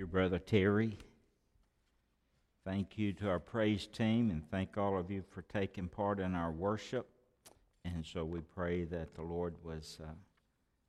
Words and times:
you, 0.00 0.06
Brother 0.06 0.38
Terry. 0.38 0.96
Thank 2.64 2.96
you 2.96 3.12
to 3.12 3.28
our 3.28 3.38
praise 3.38 3.86
team, 3.86 4.30
and 4.30 4.42
thank 4.50 4.78
all 4.78 4.96
of 4.96 5.10
you 5.10 5.22
for 5.30 5.42
taking 5.42 5.88
part 5.88 6.20
in 6.20 6.34
our 6.34 6.50
worship. 6.50 7.06
And 7.84 8.02
so 8.06 8.24
we 8.24 8.40
pray 8.40 8.84
that 8.84 9.14
the 9.14 9.20
Lord 9.20 9.56
was 9.62 9.98
uh, 10.02 10.12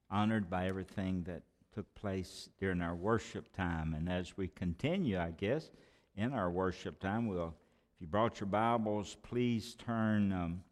honored 0.09 0.49
by 0.49 0.67
everything 0.67 1.23
that 1.23 1.41
took 1.75 1.93
place 1.93 2.47
during 2.57 2.81
our 2.81 2.95
worship 2.95 3.53
time. 3.53 3.95
And 3.95 4.07
as 4.07 4.37
we 4.37 4.47
continue, 4.47 5.19
I 5.19 5.31
guess, 5.31 5.71
in 6.15 6.31
our 6.31 6.49
worship 6.49 7.01
time, 7.01 7.27
we'll, 7.27 7.53
if 7.93 7.99
you 7.99 8.07
brought 8.07 8.39
your 8.39 8.47
Bibles, 8.47 9.17
please 9.23 9.75
turn 9.75 10.31
um, 10.31 10.63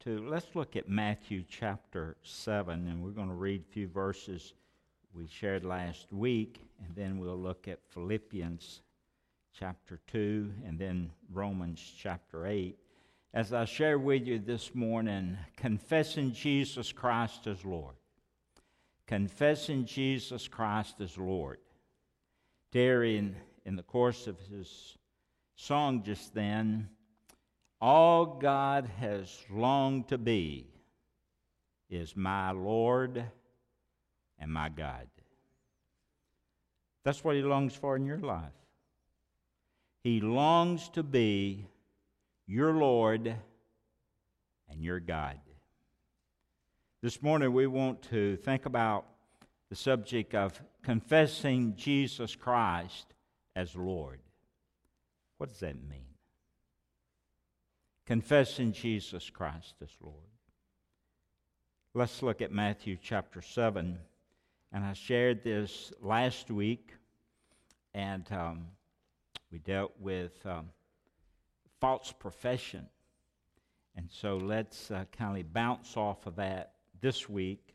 to, 0.00 0.28
let's 0.28 0.54
look 0.54 0.76
at 0.76 0.90
Matthew 0.90 1.44
chapter 1.48 2.18
7, 2.24 2.88
and 2.88 3.02
we're 3.02 3.08
going 3.12 3.28
to 3.28 3.34
read 3.34 3.62
a 3.62 3.72
few 3.72 3.88
verses 3.88 4.52
we 5.14 5.26
shared 5.26 5.64
last 5.64 6.12
week, 6.12 6.60
and 6.84 6.94
then 6.94 7.18
we'll 7.18 7.36
look 7.36 7.66
at 7.66 7.80
Philippians 7.88 8.82
chapter 9.52 10.00
2 10.06 10.52
and 10.64 10.78
then 10.78 11.10
Romans 11.32 11.80
chapter 11.98 12.46
8. 12.46 12.78
As 13.34 13.52
I 13.52 13.64
share 13.64 13.98
with 13.98 14.26
you 14.26 14.38
this 14.38 14.74
morning, 14.74 15.36
confessing 15.56 16.32
Jesus 16.32 16.92
Christ 16.92 17.46
as 17.46 17.64
Lord. 17.64 17.96
Confessing 19.06 19.84
Jesus 19.84 20.46
Christ 20.46 21.00
as 21.00 21.18
Lord. 21.18 21.58
Terry, 22.72 23.16
in, 23.16 23.34
in 23.64 23.74
the 23.74 23.82
course 23.82 24.28
of 24.28 24.38
his 24.50 24.96
song 25.56 26.04
just 26.04 26.34
then, 26.34 26.88
all 27.80 28.38
God 28.40 28.88
has 28.98 29.36
longed 29.50 30.08
to 30.08 30.18
be 30.18 30.68
is 31.88 32.14
my 32.14 32.52
Lord 32.52 33.24
and 34.40 34.52
my 34.52 34.68
God. 34.68 35.06
That's 37.04 37.22
what 37.22 37.36
He 37.36 37.42
longs 37.42 37.74
for 37.74 37.96
in 37.96 38.06
your 38.06 38.18
life. 38.18 38.52
He 40.02 40.20
longs 40.20 40.88
to 40.90 41.02
be 41.02 41.66
your 42.46 42.72
Lord 42.72 43.34
and 44.68 44.82
your 44.82 44.98
God. 45.00 45.38
This 47.02 47.22
morning 47.22 47.52
we 47.52 47.66
want 47.66 48.02
to 48.10 48.36
think 48.36 48.66
about 48.66 49.06
the 49.68 49.76
subject 49.76 50.34
of 50.34 50.60
confessing 50.82 51.74
Jesus 51.76 52.34
Christ 52.34 53.14
as 53.54 53.76
Lord. 53.76 54.20
What 55.38 55.50
does 55.50 55.60
that 55.60 55.76
mean? 55.88 56.04
Confessing 58.06 58.72
Jesus 58.72 59.30
Christ 59.30 59.76
as 59.82 59.90
Lord. 60.02 60.16
Let's 61.94 62.22
look 62.22 62.42
at 62.42 62.52
Matthew 62.52 62.96
chapter 63.00 63.40
7 63.40 63.98
and 64.72 64.84
I 64.84 64.92
shared 64.92 65.42
this 65.42 65.92
last 66.00 66.50
week, 66.50 66.94
and 67.92 68.26
um, 68.30 68.66
we 69.50 69.58
dealt 69.58 69.92
with 69.98 70.32
um, 70.46 70.70
false 71.80 72.12
profession. 72.18 72.86
And 73.96 74.08
so 74.10 74.36
let's 74.36 74.90
uh, 74.90 75.04
kind 75.16 75.38
of 75.38 75.52
bounce 75.52 75.96
off 75.96 76.26
of 76.26 76.36
that 76.36 76.74
this 77.00 77.28
week 77.28 77.74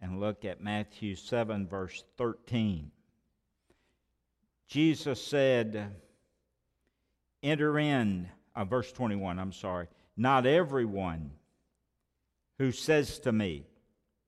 and 0.00 0.20
look 0.20 0.44
at 0.44 0.62
Matthew 0.62 1.16
7, 1.16 1.66
verse 1.66 2.04
13. 2.18 2.90
Jesus 4.68 5.22
said, 5.22 5.90
Enter 7.42 7.78
in, 7.78 8.28
uh, 8.54 8.64
verse 8.64 8.92
21, 8.92 9.38
I'm 9.38 9.52
sorry, 9.52 9.88
not 10.16 10.46
everyone 10.46 11.32
who 12.58 12.70
says 12.70 13.18
to 13.20 13.32
me, 13.32 13.66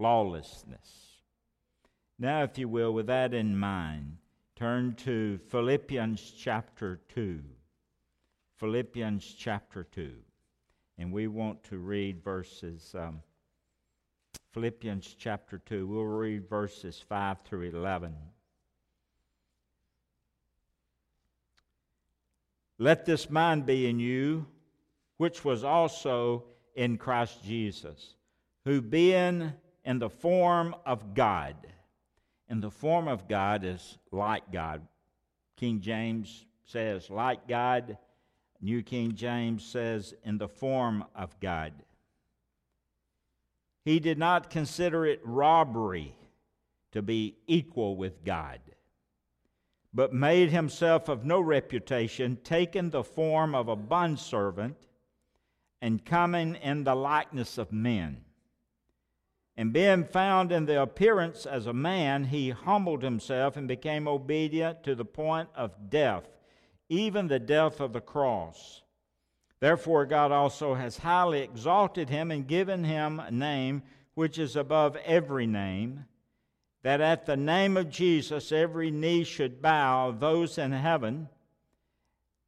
lawlessness. 0.00 1.10
Now, 2.18 2.42
if 2.42 2.58
you 2.58 2.68
will, 2.68 2.92
with 2.92 3.06
that 3.06 3.34
in 3.34 3.56
mind, 3.56 4.16
turn 4.56 4.94
to 4.96 5.38
Philippians 5.48 6.32
chapter 6.36 7.00
2. 7.14 7.40
Philippians 8.56 9.34
chapter 9.38 9.84
2. 9.84 10.12
And 10.98 11.12
we 11.12 11.28
want 11.28 11.62
to 11.64 11.78
read 11.78 12.22
verses, 12.22 12.94
um, 12.98 13.22
Philippians 14.52 15.16
chapter 15.18 15.58
2. 15.58 15.86
We'll 15.86 16.04
read 16.04 16.48
verses 16.48 17.02
5 17.08 17.40
through 17.42 17.70
11. 17.70 18.14
Let 22.78 23.04
this 23.04 23.30
mind 23.30 23.66
be 23.66 23.86
in 23.86 23.98
you, 23.98 24.46
which 25.18 25.44
was 25.44 25.64
also 25.64 26.44
in 26.74 26.96
Christ 26.96 27.44
Jesus, 27.44 28.14
who 28.64 28.80
being 28.80 29.52
in 29.84 29.98
the 29.98 30.10
form 30.10 30.74
of 30.84 31.14
God. 31.14 31.56
In 32.48 32.60
the 32.60 32.70
form 32.70 33.08
of 33.08 33.28
God 33.28 33.64
is 33.64 33.98
like 34.10 34.50
God. 34.52 34.82
King 35.56 35.80
James 35.80 36.46
says 36.64 37.10
like 37.10 37.46
God. 37.48 37.98
New 38.60 38.82
King 38.82 39.14
James 39.14 39.64
says 39.64 40.14
in 40.24 40.38
the 40.38 40.48
form 40.48 41.04
of 41.14 41.38
God. 41.40 41.72
He 43.84 44.00
did 44.00 44.18
not 44.18 44.50
consider 44.50 45.06
it 45.06 45.20
robbery 45.24 46.14
to 46.92 47.02
be 47.02 47.36
equal 47.46 47.96
with 47.96 48.24
God, 48.24 48.60
but 49.94 50.12
made 50.12 50.50
himself 50.50 51.08
of 51.08 51.24
no 51.24 51.40
reputation, 51.40 52.38
taking 52.44 52.90
the 52.90 53.04
form 53.04 53.54
of 53.54 53.68
a 53.68 53.76
bondservant, 53.76 54.76
and 55.80 56.04
coming 56.04 56.56
in 56.56 56.84
the 56.84 56.94
likeness 56.94 57.56
of 57.56 57.72
men. 57.72 58.22
And 59.60 59.74
being 59.74 60.04
found 60.04 60.52
in 60.52 60.64
the 60.64 60.80
appearance 60.80 61.44
as 61.44 61.66
a 61.66 61.74
man, 61.74 62.24
he 62.24 62.48
humbled 62.48 63.02
himself 63.02 63.58
and 63.58 63.68
became 63.68 64.08
obedient 64.08 64.82
to 64.84 64.94
the 64.94 65.04
point 65.04 65.50
of 65.54 65.90
death, 65.90 66.24
even 66.88 67.28
the 67.28 67.38
death 67.38 67.78
of 67.78 67.92
the 67.92 68.00
cross. 68.00 68.80
Therefore, 69.60 70.06
God 70.06 70.32
also 70.32 70.72
has 70.72 70.96
highly 70.96 71.42
exalted 71.42 72.08
him 72.08 72.30
and 72.30 72.46
given 72.46 72.84
him 72.84 73.20
a 73.20 73.30
name 73.30 73.82
which 74.14 74.38
is 74.38 74.56
above 74.56 74.96
every 75.04 75.46
name, 75.46 76.06
that 76.82 77.02
at 77.02 77.26
the 77.26 77.36
name 77.36 77.76
of 77.76 77.90
Jesus 77.90 78.52
every 78.52 78.90
knee 78.90 79.24
should 79.24 79.60
bow, 79.60 80.08
of 80.08 80.20
those 80.20 80.56
in 80.56 80.72
heaven, 80.72 81.28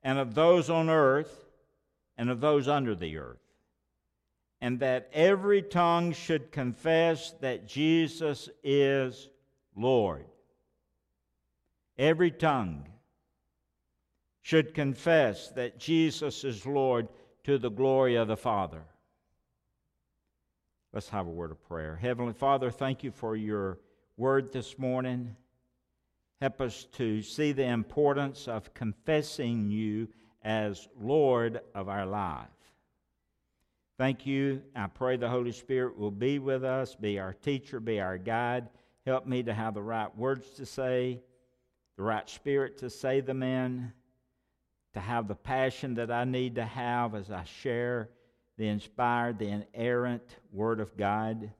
and 0.02 0.18
of 0.18 0.34
those 0.34 0.70
on 0.70 0.88
earth, 0.88 1.44
and 2.16 2.30
of 2.30 2.40
those 2.40 2.68
under 2.68 2.94
the 2.94 3.18
earth 3.18 3.41
and 4.62 4.78
that 4.78 5.10
every 5.12 5.60
tongue 5.60 6.12
should 6.12 6.52
confess 6.52 7.32
that 7.40 7.66
Jesus 7.66 8.48
is 8.62 9.28
Lord. 9.76 10.24
Every 11.98 12.30
tongue 12.30 12.86
should 14.40 14.72
confess 14.72 15.48
that 15.50 15.80
Jesus 15.80 16.44
is 16.44 16.64
Lord 16.64 17.08
to 17.42 17.58
the 17.58 17.70
glory 17.70 18.14
of 18.14 18.28
the 18.28 18.36
Father. 18.36 18.84
Let's 20.92 21.08
have 21.08 21.26
a 21.26 21.30
word 21.30 21.50
of 21.50 21.60
prayer. 21.66 21.96
Heavenly 21.96 22.32
Father, 22.32 22.70
thank 22.70 23.02
you 23.02 23.10
for 23.10 23.34
your 23.34 23.80
word 24.16 24.52
this 24.52 24.78
morning. 24.78 25.34
Help 26.40 26.60
us 26.60 26.84
to 26.92 27.20
see 27.20 27.50
the 27.50 27.66
importance 27.66 28.46
of 28.46 28.72
confessing 28.74 29.72
you 29.72 30.06
as 30.44 30.86
Lord 31.00 31.62
of 31.74 31.88
our 31.88 32.06
lives. 32.06 32.52
Thank 34.02 34.26
you. 34.26 34.62
I 34.74 34.88
pray 34.88 35.16
the 35.16 35.28
Holy 35.28 35.52
Spirit 35.52 35.96
will 35.96 36.10
be 36.10 36.40
with 36.40 36.64
us, 36.64 36.96
be 36.96 37.20
our 37.20 37.34
teacher, 37.34 37.78
be 37.78 38.00
our 38.00 38.18
guide. 38.18 38.68
Help 39.06 39.28
me 39.28 39.44
to 39.44 39.54
have 39.54 39.74
the 39.74 39.82
right 39.82 40.12
words 40.18 40.50
to 40.56 40.66
say, 40.66 41.20
the 41.96 42.02
right 42.02 42.28
spirit 42.28 42.78
to 42.78 42.90
say 42.90 43.20
them 43.20 43.44
in, 43.44 43.92
to 44.94 44.98
have 44.98 45.28
the 45.28 45.36
passion 45.36 45.94
that 45.94 46.10
I 46.10 46.24
need 46.24 46.56
to 46.56 46.64
have 46.64 47.14
as 47.14 47.30
I 47.30 47.44
share 47.44 48.10
the 48.58 48.66
inspired, 48.66 49.38
the 49.38 49.64
inerrant 49.72 50.34
Word 50.50 50.80
of 50.80 50.96
God. 50.96 51.52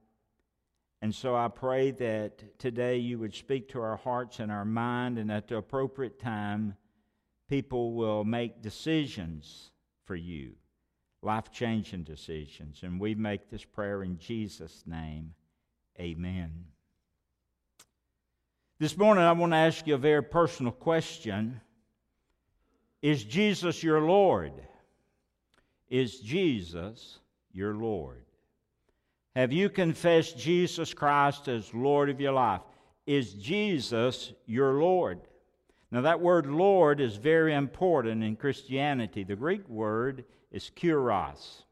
And 1.01 1.15
so 1.15 1.37
I 1.37 1.47
pray 1.47 1.93
that 1.93 2.59
today 2.59 2.97
you 2.97 3.21
would 3.21 3.37
speak 3.37 3.69
to 3.69 3.81
our 3.81 3.99
hearts 3.99 4.41
and 4.41 4.51
our 4.51 4.65
mind, 4.65 5.17
and 5.17 5.31
at 5.31 5.47
the 5.47 5.59
appropriate 5.59 6.19
time, 6.19 6.75
people 7.49 7.93
will 7.93 8.25
make 8.25 8.63
decisions 8.63 9.71
for 10.07 10.17
you 10.17 10.55
life 11.23 11.53
changing 11.53 12.03
decisions. 12.03 12.81
And 12.83 13.01
we 13.01 13.15
make 13.15 13.49
this 13.49 13.65
prayer 13.65 14.03
in 14.03 14.19
Jesus' 14.19 14.83
name. 14.87 15.35
Amen. 15.99 16.65
This 18.79 18.97
morning, 18.97 19.23
I 19.23 19.33
want 19.33 19.53
to 19.53 19.57
ask 19.57 19.87
you 19.87 19.95
a 19.95 19.99
very 19.99 20.23
personal 20.23 20.73
question 20.73 21.61
Is 23.01 23.23
Jesus 23.23 23.83
your 23.83 24.01
Lord? 24.01 24.53
Is 25.89 26.19
Jesus 26.21 27.19
your 27.53 27.75
Lord? 27.75 28.25
Have 29.37 29.53
you 29.53 29.71
confessed 29.71 30.39
Jesus 30.39 30.93
Christ 30.93 31.49
as 31.49 31.73
Lord 31.73 32.11
of 32.11 32.21
your 32.21 32.33
life? 32.33 32.63
Is 33.07 33.35
Jesus 33.35 34.33
your 34.47 34.75
Lord? 34.75 35.21
Now, 35.91 36.01
that 36.03 36.21
word 36.21 36.47
Lord 36.47 37.01
is 37.01 37.17
very 37.17 37.55
important 37.55 38.25
in 38.25 38.37
Christianity. 38.37 39.25
The 39.25 39.37
Greek 39.37 39.69
word 39.69 40.25
is 40.53 40.71
kurios. 40.77 41.63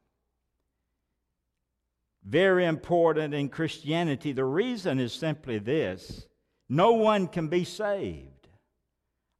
Very 2.23 2.65
important 2.65 3.33
in 3.33 3.49
Christianity. 3.49 4.31
The 4.31 4.45
reason 4.45 4.99
is 4.99 5.13
simply 5.13 5.59
this 5.59 6.27
no 6.69 6.93
one 6.93 7.27
can 7.27 7.47
be 7.47 7.63
saved 7.63 8.47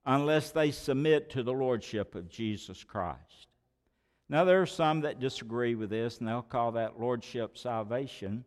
unless 0.05 0.51
they 0.51 0.71
submit 0.71 1.29
to 1.31 1.43
the 1.43 1.53
Lordship 1.53 2.15
of 2.15 2.29
Jesus 2.29 2.83
Christ. 2.83 3.47
Now, 4.29 4.45
there 4.45 4.61
are 4.61 4.65
some 4.67 5.01
that 5.01 5.19
disagree 5.19 5.75
with 5.75 5.89
this, 5.89 6.19
and 6.19 6.27
they'll 6.27 6.41
call 6.41 6.71
that 6.73 6.99
Lordship 6.99 7.57
salvation. 7.57 8.45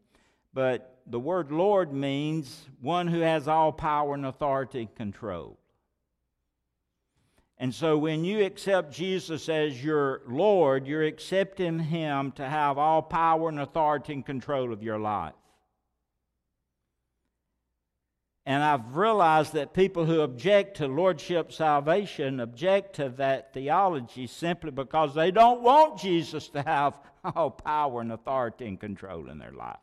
But 0.55 0.99
the 1.06 1.20
word 1.20 1.52
Lord 1.52 1.93
means 1.93 2.67
one 2.81 3.06
who 3.06 3.20
has 3.20 3.49
all 3.49 3.70
power 3.70 4.14
and 4.14 4.25
authority 4.25 4.81
and 4.81 4.94
control. 4.94 5.58
And 7.58 7.72
so 7.72 7.96
when 7.96 8.24
you 8.24 8.44
accept 8.44 8.92
Jesus 8.92 9.48
as 9.48 9.82
your 9.82 10.22
Lord, 10.26 10.86
you're 10.86 11.04
accepting 11.04 11.78
Him 11.78 12.32
to 12.32 12.48
have 12.48 12.78
all 12.78 13.02
power 13.02 13.48
and 13.48 13.60
authority 13.60 14.12
and 14.12 14.26
control 14.26 14.72
of 14.72 14.82
your 14.82 14.98
life. 14.98 15.34
And 18.46 18.62
I've 18.62 18.94
realized 18.94 19.54
that 19.54 19.72
people 19.72 20.04
who 20.04 20.20
object 20.20 20.76
to 20.78 20.86
Lordship 20.86 21.50
salvation 21.50 22.40
object 22.40 22.96
to 22.96 23.08
that 23.10 23.54
theology 23.54 24.26
simply 24.26 24.70
because 24.70 25.14
they 25.14 25.30
don't 25.30 25.62
want 25.62 25.98
Jesus 25.98 26.48
to 26.48 26.62
have 26.62 26.98
all 27.24 27.50
power 27.50 28.02
and 28.02 28.12
authority 28.12 28.66
and 28.66 28.78
control 28.78 29.30
in 29.30 29.38
their 29.38 29.52
life. 29.52 29.78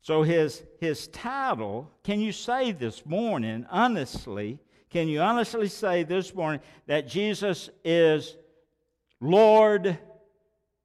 So, 0.00 0.22
his, 0.22 0.62
his 0.80 1.08
title, 1.08 1.90
can 2.04 2.20
you 2.20 2.30
say 2.30 2.70
this 2.72 3.04
morning, 3.04 3.66
honestly, 3.70 4.60
can 4.96 5.08
you 5.08 5.20
honestly 5.20 5.68
say 5.68 6.04
this 6.04 6.34
morning 6.34 6.58
that 6.86 7.06
Jesus 7.06 7.68
is 7.84 8.34
Lord 9.20 9.98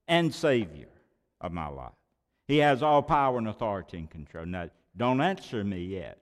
and 0.05 0.35
Savior 0.35 0.89
of 1.39 1.53
my 1.53 1.69
life? 1.69 1.93
He 2.45 2.57
has 2.57 2.83
all 2.83 3.01
power 3.03 3.37
and 3.37 3.47
authority 3.47 3.99
and 3.99 4.09
control. 4.09 4.45
Now, 4.45 4.69
don't 4.97 5.21
answer 5.21 5.63
me 5.63 5.85
yet. 5.85 6.17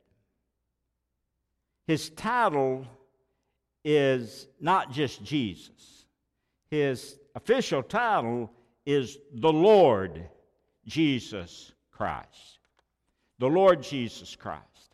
His 1.88 2.12
title 2.12 2.86
is 3.84 4.46
not 4.62 4.92
just 4.92 5.24
Jesus, 5.24 6.06
his 6.70 7.18
official 7.34 7.82
title 7.82 8.52
is 8.86 9.18
the 9.34 9.52
Lord 9.52 10.30
Jesus 10.86 11.72
Christ. 11.90 12.60
The 13.40 13.48
Lord 13.48 13.82
Jesus 13.82 14.36
Christ. 14.36 14.89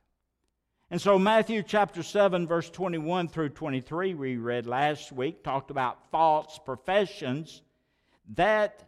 And 0.96 1.02
so, 1.02 1.20
Matthew 1.20 1.62
chapter 1.62 2.02
7, 2.02 2.48
verse 2.48 2.70
21 2.70 3.28
through 3.28 3.50
23, 3.50 4.14
we 4.14 4.38
read 4.38 4.66
last 4.66 5.12
week, 5.12 5.44
talked 5.44 5.70
about 5.70 6.10
false 6.10 6.58
professions. 6.64 7.64
That 8.36 8.82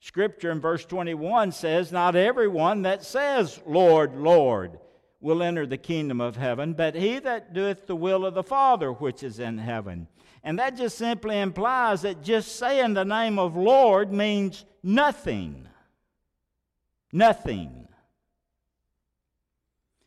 scripture 0.00 0.50
in 0.50 0.62
verse 0.62 0.86
21 0.86 1.52
says, 1.52 1.92
Not 1.92 2.16
everyone 2.16 2.80
that 2.80 3.04
says, 3.04 3.60
Lord, 3.66 4.16
Lord, 4.16 4.78
will 5.20 5.42
enter 5.42 5.66
the 5.66 5.76
kingdom 5.76 6.22
of 6.22 6.36
heaven, 6.36 6.72
but 6.72 6.94
he 6.94 7.18
that 7.18 7.52
doeth 7.52 7.86
the 7.86 7.96
will 7.96 8.24
of 8.24 8.32
the 8.32 8.42
Father 8.42 8.90
which 8.90 9.22
is 9.22 9.38
in 9.38 9.58
heaven. 9.58 10.08
And 10.42 10.58
that 10.58 10.78
just 10.78 10.96
simply 10.96 11.38
implies 11.38 12.00
that 12.00 12.22
just 12.22 12.56
saying 12.56 12.94
the 12.94 13.04
name 13.04 13.38
of 13.38 13.56
Lord 13.56 14.10
means 14.10 14.64
nothing. 14.82 15.68
Nothing. 17.12 17.88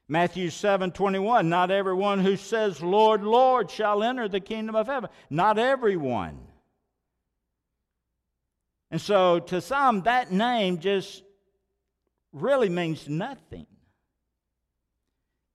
Matthew 0.08 0.52
7 0.52 0.92
21, 0.92 1.50
not 1.50 1.72
everyone 1.72 2.20
who 2.20 2.36
says, 2.36 2.82
Lord, 2.82 3.24
Lord, 3.24 3.72
shall 3.72 4.04
enter 4.04 4.28
the 4.28 4.40
kingdom 4.40 4.76
of 4.76 4.88
heaven. 4.88 5.10
Not 5.30 5.58
everyone. 5.58 6.38
And 8.92 9.02
so 9.02 9.40
to 9.40 9.62
some, 9.62 10.04
that 10.04 10.32
name 10.32 10.80
just 10.80 11.24
really 12.32 12.70
means 12.70 13.10
nothing. 13.10 13.66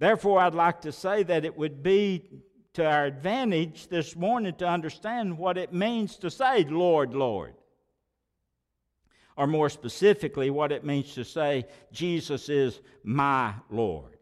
Therefore, 0.01 0.41
I'd 0.41 0.55
like 0.55 0.81
to 0.83 0.93
say 0.93 1.23
that 1.23 1.45
it 1.45 1.57
would 1.57 1.83
be 1.83 2.29
to 2.73 2.85
our 2.85 3.05
advantage 3.05 3.89
this 3.89 4.17
morning 4.17 4.55
to 4.57 4.67
understand 4.67 5.39
what 5.39 5.59
it 5.59 5.73
means 5.73 6.17
to 6.19 6.31
say, 6.31 6.65
Lord, 6.65 7.15
Lord. 7.15 7.55
Or 9.37 9.47
more 9.47 9.69
specifically, 9.69 10.51
what 10.51 10.73
it 10.73 10.85
means 10.85 11.15
to 11.15 11.25
say, 11.25 11.67
Jesus 11.93 12.49
is 12.49 12.81
my 13.05 13.55
Lord. 13.71 14.20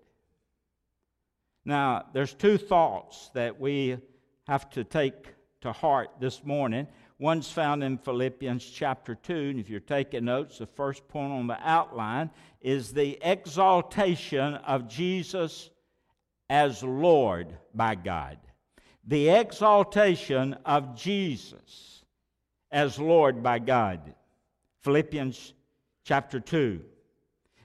Now, 1.68 2.06
there's 2.14 2.32
two 2.32 2.56
thoughts 2.56 3.30
that 3.34 3.60
we 3.60 3.98
have 4.46 4.70
to 4.70 4.84
take 4.84 5.34
to 5.60 5.70
heart 5.70 6.08
this 6.18 6.42
morning. 6.42 6.86
One's 7.18 7.50
found 7.50 7.84
in 7.84 7.98
Philippians 7.98 8.64
chapter 8.64 9.14
2, 9.14 9.34
and 9.34 9.60
if 9.60 9.68
you're 9.68 9.78
taking 9.78 10.24
notes, 10.24 10.56
the 10.56 10.66
first 10.66 11.06
point 11.08 11.30
on 11.30 11.46
the 11.46 11.58
outline 11.62 12.30
is 12.62 12.94
the 12.94 13.18
exaltation 13.20 14.54
of 14.54 14.88
Jesus 14.88 15.68
as 16.48 16.82
Lord 16.82 17.58
by 17.74 17.96
God. 17.96 18.38
The 19.06 19.28
exaltation 19.28 20.56
of 20.64 20.96
Jesus 20.96 22.02
as 22.70 22.98
Lord 22.98 23.42
by 23.42 23.58
God. 23.58 24.14
Philippians 24.84 25.52
chapter 26.02 26.40
2. 26.40 26.80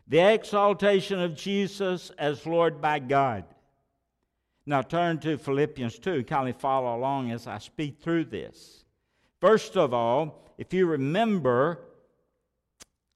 The 0.09 0.33
exaltation 0.33 1.21
of 1.21 1.37
Jesus 1.37 2.11
as 2.17 2.45
Lord 2.45 2.81
by 2.81 2.99
God. 2.99 3.45
Now 4.65 4.81
turn 4.81 5.19
to 5.19 5.37
Philippians 5.37 5.99
2, 5.99 6.23
kind 6.23 6.49
of 6.49 6.55
follow 6.57 6.95
along 6.95 7.31
as 7.31 7.47
I 7.47 7.57
speak 7.57 8.01
through 8.01 8.25
this. 8.25 8.85
First 9.41 9.75
of 9.75 9.93
all, 9.93 10.53
if 10.57 10.73
you 10.73 10.85
remember, 10.85 11.79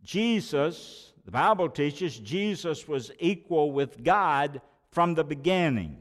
Jesus, 0.04 1.14
the 1.24 1.32
Bible 1.32 1.70
teaches 1.70 2.20
Jesus 2.20 2.88
was 2.88 3.12
equal 3.20 3.72
with 3.72 4.04
God 4.04 4.62
from 4.92 5.16
the 5.16 5.24
beginning. 5.24 5.98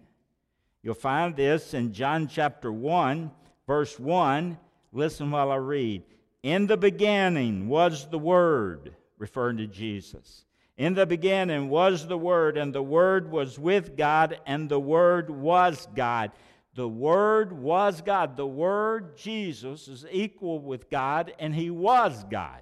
You'll 0.82 0.94
find 0.94 1.36
this 1.36 1.74
in 1.74 1.92
John 1.92 2.26
chapter 2.26 2.72
1, 2.72 3.30
verse 3.66 3.98
1. 3.98 4.58
Listen 4.92 5.30
while 5.30 5.50
I 5.50 5.56
read. 5.56 6.02
In 6.42 6.66
the 6.66 6.76
beginning 6.76 7.68
was 7.68 8.08
the 8.08 8.18
Word, 8.18 8.94
referring 9.18 9.56
to 9.58 9.66
Jesus. 9.66 10.44
In 10.78 10.94
the 10.94 11.06
beginning 11.06 11.70
was 11.70 12.06
the 12.06 12.18
Word, 12.18 12.58
and 12.58 12.74
the 12.74 12.82
Word 12.82 13.30
was 13.30 13.58
with 13.58 13.96
God, 13.96 14.38
and 14.46 14.68
the 14.68 14.80
Word 14.80 15.30
was 15.30 15.88
God. 15.94 16.32
The 16.74 16.88
Word 16.88 17.52
was 17.52 18.02
God. 18.02 18.36
The 18.36 18.46
Word, 18.46 19.16
Jesus, 19.16 19.88
is 19.88 20.04
equal 20.10 20.60
with 20.60 20.90
God, 20.90 21.32
and 21.38 21.54
He 21.54 21.70
was 21.70 22.24
God. 22.30 22.60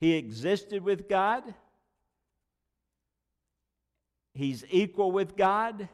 He 0.00 0.14
existed 0.14 0.82
with 0.82 1.08
God. 1.08 1.42
He's 4.34 4.64
equal 4.70 5.12
with 5.12 5.36
God. 5.36 5.88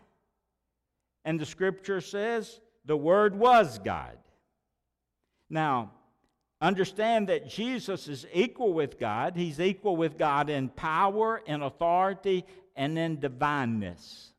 And 1.25 1.41
the 1.41 1.47
Scripture 1.47 2.01
says 2.01 2.61
the 2.85 2.97
Word 2.97 3.35
was 3.35 3.81
God. 3.81 4.17
Now, 5.51 5.91
Understand 6.61 7.29
that 7.29 7.49
Jesus 7.49 8.09
is 8.09 8.27
equal 8.33 8.73
with 8.73 8.99
God. 8.99 9.37
He's 9.37 9.61
equal 9.61 9.97
with 9.97 10.19
God 10.19 10.51
in 10.51 10.69
power, 10.69 11.41
in 11.47 11.63
authority, 11.63 12.45
and 12.75 12.99
in 12.99 13.21
divineness. 13.21 14.33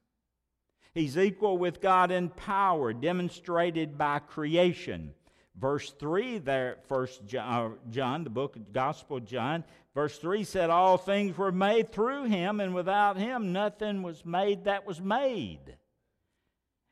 He's 0.93 1.17
equal 1.17 1.57
with 1.57 1.79
God 1.79 2.11
in 2.11 2.29
power, 2.29 2.91
demonstrated 2.91 3.97
by 3.97 4.19
creation. 4.19 5.13
Verse 5.55 5.91
3 5.91 6.39
there, 6.39 6.77
First 6.88 7.25
John, 7.25 7.71
uh, 7.71 7.75
John, 7.89 8.23
the 8.23 8.29
book 8.29 8.55
of 8.57 8.73
Gospel 8.73 9.19
John, 9.21 9.63
verse 9.93 10.17
3 10.17 10.43
said, 10.43 10.69
All 10.69 10.97
things 10.97 11.38
were 11.38 11.51
made 11.51 11.91
through 11.91 12.25
him, 12.25 12.59
and 12.59 12.73
without 12.75 13.17
him 13.17 13.53
nothing 13.53 14.01
was 14.03 14.25
made 14.25 14.65
that 14.65 14.85
was 14.85 14.99
made. 14.99 15.77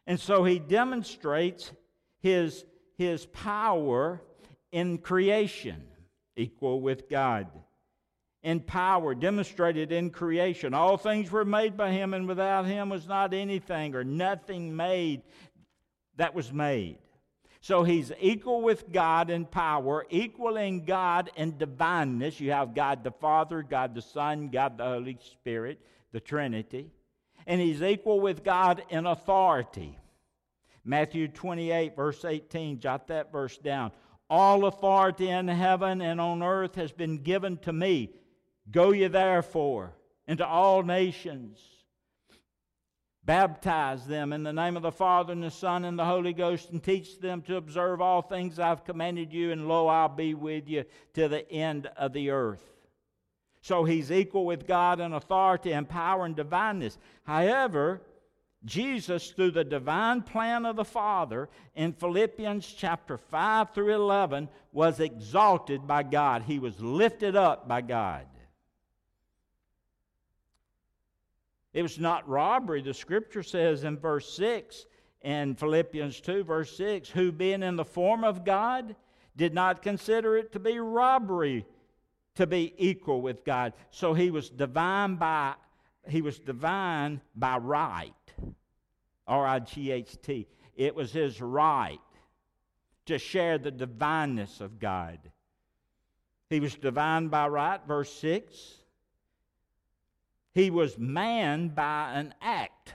And 0.05 0.19
so 0.19 0.45
he 0.45 0.59
demonstrates 0.59 1.71
his, 2.19 2.65
his 2.97 3.25
power 3.25 4.21
in 4.77 4.99
creation, 4.99 5.83
equal 6.35 6.81
with 6.81 7.09
God. 7.09 7.47
In 8.43 8.59
power, 8.59 9.15
demonstrated 9.15 9.91
in 9.91 10.11
creation. 10.11 10.75
All 10.75 10.97
things 10.97 11.31
were 11.31 11.43
made 11.43 11.75
by 11.75 11.91
him, 11.91 12.13
and 12.13 12.27
without 12.27 12.67
him 12.67 12.89
was 12.89 13.07
not 13.07 13.33
anything 13.33 13.95
or 13.95 14.03
nothing 14.03 14.75
made 14.75 15.23
that 16.17 16.35
was 16.35 16.53
made. 16.53 16.99
So 17.59 17.83
he's 17.83 18.11
equal 18.21 18.61
with 18.61 18.91
God 18.91 19.31
in 19.31 19.45
power, 19.45 20.05
equal 20.11 20.57
in 20.57 20.85
God 20.85 21.31
in 21.35 21.57
divineness. 21.57 22.39
You 22.39 22.51
have 22.51 22.75
God 22.75 23.03
the 23.03 23.11
Father, 23.11 23.63
God 23.63 23.95
the 23.95 24.03
Son, 24.03 24.49
God 24.49 24.77
the 24.77 24.85
Holy 24.85 25.17
Spirit, 25.31 25.81
the 26.11 26.19
Trinity. 26.19 26.91
And 27.47 27.59
he's 27.59 27.81
equal 27.81 28.19
with 28.19 28.43
God 28.43 28.83
in 28.89 29.07
authority. 29.07 29.97
Matthew 30.85 31.27
28, 31.27 31.95
verse 31.95 32.23
18, 32.23 32.79
jot 32.79 33.07
that 33.07 33.31
verse 33.31 33.57
down. 33.57 33.91
All 34.29 34.65
authority 34.65 35.29
in 35.29 35.47
heaven 35.47 36.01
and 36.01 36.19
on 36.19 36.43
earth 36.43 36.75
has 36.75 36.91
been 36.91 37.19
given 37.19 37.57
to 37.59 37.71
me. 37.71 38.11
Go 38.69 38.91
ye 38.91 39.07
therefore 39.07 39.93
into 40.27 40.45
all 40.45 40.83
nations 40.83 41.59
Baptize 43.27 44.07
them 44.07 44.31
in 44.31 44.43
the 44.43 44.53
name 44.53 44.77
of 44.77 44.83
the 44.83 44.91
Father 44.91 45.33
and 45.33 45.43
the 45.43 45.51
Son 45.51 45.83
and 45.83 45.99
the 45.99 46.05
Holy 46.05 46.31
Ghost, 46.31 46.69
and 46.69 46.81
teach 46.81 47.19
them 47.19 47.41
to 47.41 47.57
observe 47.57 47.99
all 47.99 48.21
things 48.21 48.57
I've 48.57 48.85
commanded 48.85 49.33
you, 49.33 49.51
and 49.51 49.67
lo, 49.67 49.87
I'll 49.87 50.07
be 50.07 50.33
with 50.33 50.69
you 50.69 50.85
to 51.15 51.27
the 51.27 51.51
end 51.51 51.87
of 51.97 52.13
the 52.13 52.29
earth. 52.29 52.63
So 53.59 53.83
he's 53.83 54.13
equal 54.13 54.45
with 54.45 54.65
God 54.65 55.01
in 55.01 55.11
authority 55.11 55.73
and 55.73 55.89
power 55.89 56.23
and 56.23 56.37
divineness. 56.37 56.97
However, 57.25 58.01
Jesus, 58.65 59.29
through 59.31 59.51
the 59.51 59.63
divine 59.63 60.21
plan 60.21 60.65
of 60.65 60.75
the 60.75 60.85
Father, 60.85 61.49
in 61.75 61.93
Philippians 61.93 62.65
chapter 62.65 63.17
5 63.17 63.73
through 63.73 63.93
11, 63.95 64.49
was 64.71 64.99
exalted 64.99 65.87
by 65.87 66.03
God. 66.03 66.43
He 66.43 66.59
was 66.59 66.79
lifted 66.79 67.35
up 67.35 67.67
by 67.67 67.81
God. 67.81 68.25
It 71.73 71.83
was 71.83 71.99
not 71.99 72.27
robbery. 72.27 72.81
The 72.81 72.93
scripture 72.93 73.43
says 73.43 73.83
in 73.83 73.97
verse 73.97 74.33
6 74.35 74.87
in 75.21 75.55
Philippians 75.55 76.19
2, 76.21 76.43
verse 76.43 76.75
6, 76.75 77.09
who 77.09 77.31
being 77.31 77.61
in 77.61 77.75
the 77.75 77.85
form 77.85 78.23
of 78.23 78.43
God 78.43 78.95
did 79.35 79.53
not 79.53 79.83
consider 79.83 80.35
it 80.37 80.51
to 80.53 80.59
be 80.59 80.79
robbery 80.79 81.65
to 82.37 82.47
be 82.47 82.73
equal 82.77 83.21
with 83.21 83.43
God. 83.43 83.73
So 83.91 84.13
he 84.13 84.31
was 84.31 84.49
divine 84.49 85.15
by 85.15 85.55
he 86.07 86.21
was 86.21 86.39
divine 86.39 87.19
by 87.35 87.57
right. 87.57 88.13
R 89.27 89.45
I 89.45 89.59
G 89.59 89.91
H 89.91 90.17
T. 90.21 90.47
It 90.75 90.95
was 90.95 91.11
his 91.11 91.41
right 91.41 91.99
to 93.07 93.17
share 93.17 93.57
the 93.57 93.71
divineness 93.71 94.61
of 94.61 94.79
God. 94.79 95.19
He 96.49 96.59
was 96.59 96.75
divine 96.75 97.27
by 97.27 97.47
right, 97.47 97.81
verse 97.87 98.11
6. 98.13 98.75
He 100.53 100.69
was 100.69 100.97
man 100.97 101.69
by 101.69 102.13
an 102.13 102.33
act. 102.41 102.93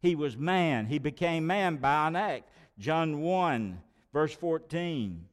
He 0.00 0.14
was 0.14 0.36
man. 0.36 0.86
He 0.86 0.98
became 0.98 1.46
man 1.46 1.76
by 1.76 2.08
an 2.08 2.16
act. 2.16 2.50
John 2.78 3.20
1, 3.20 3.80
verse 4.12 4.34
14, 4.34 5.26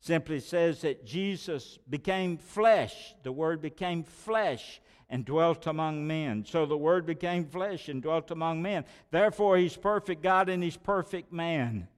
simply 0.00 0.40
says 0.40 0.80
that 0.82 1.06
Jesus 1.06 1.78
became 1.88 2.36
flesh. 2.36 3.14
The 3.22 3.32
Word 3.32 3.62
became 3.62 4.02
flesh 4.02 4.80
and 5.08 5.24
dwelt 5.24 5.66
among 5.66 6.06
men. 6.06 6.44
So 6.44 6.66
the 6.66 6.76
Word 6.76 7.06
became 7.06 7.46
flesh 7.46 7.88
and 7.88 8.02
dwelt 8.02 8.30
among 8.30 8.62
men. 8.62 8.84
Therefore, 9.10 9.56
He's 9.56 9.76
perfect 9.76 10.22
God 10.22 10.48
and 10.48 10.62
He's 10.62 10.76
perfect 10.76 11.32
man. 11.32 11.88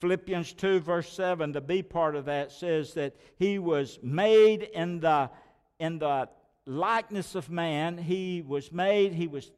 Philippians 0.00 0.52
2, 0.54 0.80
verse 0.80 1.12
7, 1.12 1.52
the 1.52 1.60
B 1.60 1.82
part 1.82 2.16
of 2.16 2.24
that 2.24 2.52
says 2.52 2.94
that 2.94 3.14
He 3.38 3.58
was 3.58 3.98
made 4.02 4.62
in 4.62 5.00
the, 5.00 5.30
in 5.78 5.98
the 5.98 6.28
likeness 6.66 7.34
of 7.34 7.50
man. 7.50 7.98
He 7.98 8.42
was 8.42 8.72
made, 8.72 9.14
he 9.14 9.28
was, 9.28 9.50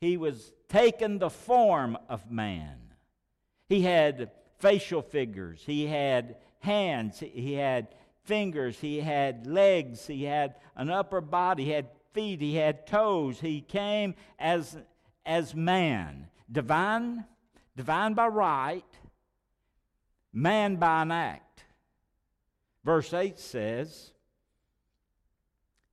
he 0.00 0.16
was 0.16 0.52
taken 0.68 1.18
the 1.18 1.30
form 1.30 1.96
of 2.08 2.30
man. 2.30 2.78
He 3.68 3.82
had 3.82 4.30
facial 4.58 5.02
figures, 5.02 5.62
he 5.64 5.86
had 5.86 6.36
hands, 6.60 7.20
he 7.20 7.54
had 7.54 7.88
fingers, 8.24 8.78
he 8.78 9.00
had 9.00 9.46
legs, 9.46 10.06
he 10.06 10.24
had 10.24 10.56
an 10.76 10.90
upper 10.90 11.20
body, 11.20 11.64
he 11.64 11.70
had 11.70 11.88
feet, 12.14 12.40
he 12.40 12.54
had 12.54 12.86
toes. 12.86 13.40
He 13.40 13.60
came 13.60 14.14
as, 14.38 14.78
as 15.26 15.54
man, 15.54 16.28
divine, 16.50 17.24
divine 17.76 18.14
by 18.14 18.28
right, 18.28 18.84
man 20.32 20.76
by 20.76 21.02
an 21.02 21.10
act. 21.10 21.64
Verse 22.84 23.12
8 23.12 23.38
says, 23.38 24.12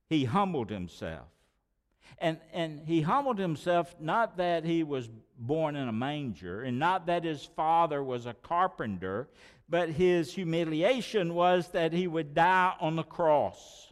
he 0.08 0.24
humbled 0.24 0.70
himself. 0.70 1.28
And, 2.18 2.38
and 2.52 2.86
he 2.86 3.00
humbled 3.00 3.38
himself 3.38 3.94
not 3.98 4.36
that 4.36 4.64
he 4.64 4.82
was 4.84 5.08
born 5.38 5.74
in 5.74 5.88
a 5.88 5.92
manger 5.92 6.62
and 6.62 6.78
not 6.78 7.06
that 7.06 7.24
his 7.24 7.44
father 7.56 8.04
was 8.04 8.26
a 8.26 8.34
carpenter, 8.34 9.28
but 9.68 9.88
his 9.88 10.32
humiliation 10.34 11.34
was 11.34 11.68
that 11.68 11.92
he 11.92 12.06
would 12.06 12.34
die 12.34 12.74
on 12.78 12.94
the 12.94 13.02
cross. 13.02 13.91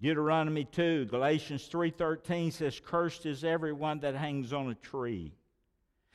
Deuteronomy 0.00 0.64
2, 0.64 1.06
Galatians 1.06 1.68
3:13 1.68 2.52
says 2.52 2.80
cursed 2.80 3.24
is 3.24 3.44
everyone 3.44 4.00
that 4.00 4.14
hangs 4.14 4.52
on 4.52 4.68
a 4.68 4.74
tree. 4.74 5.32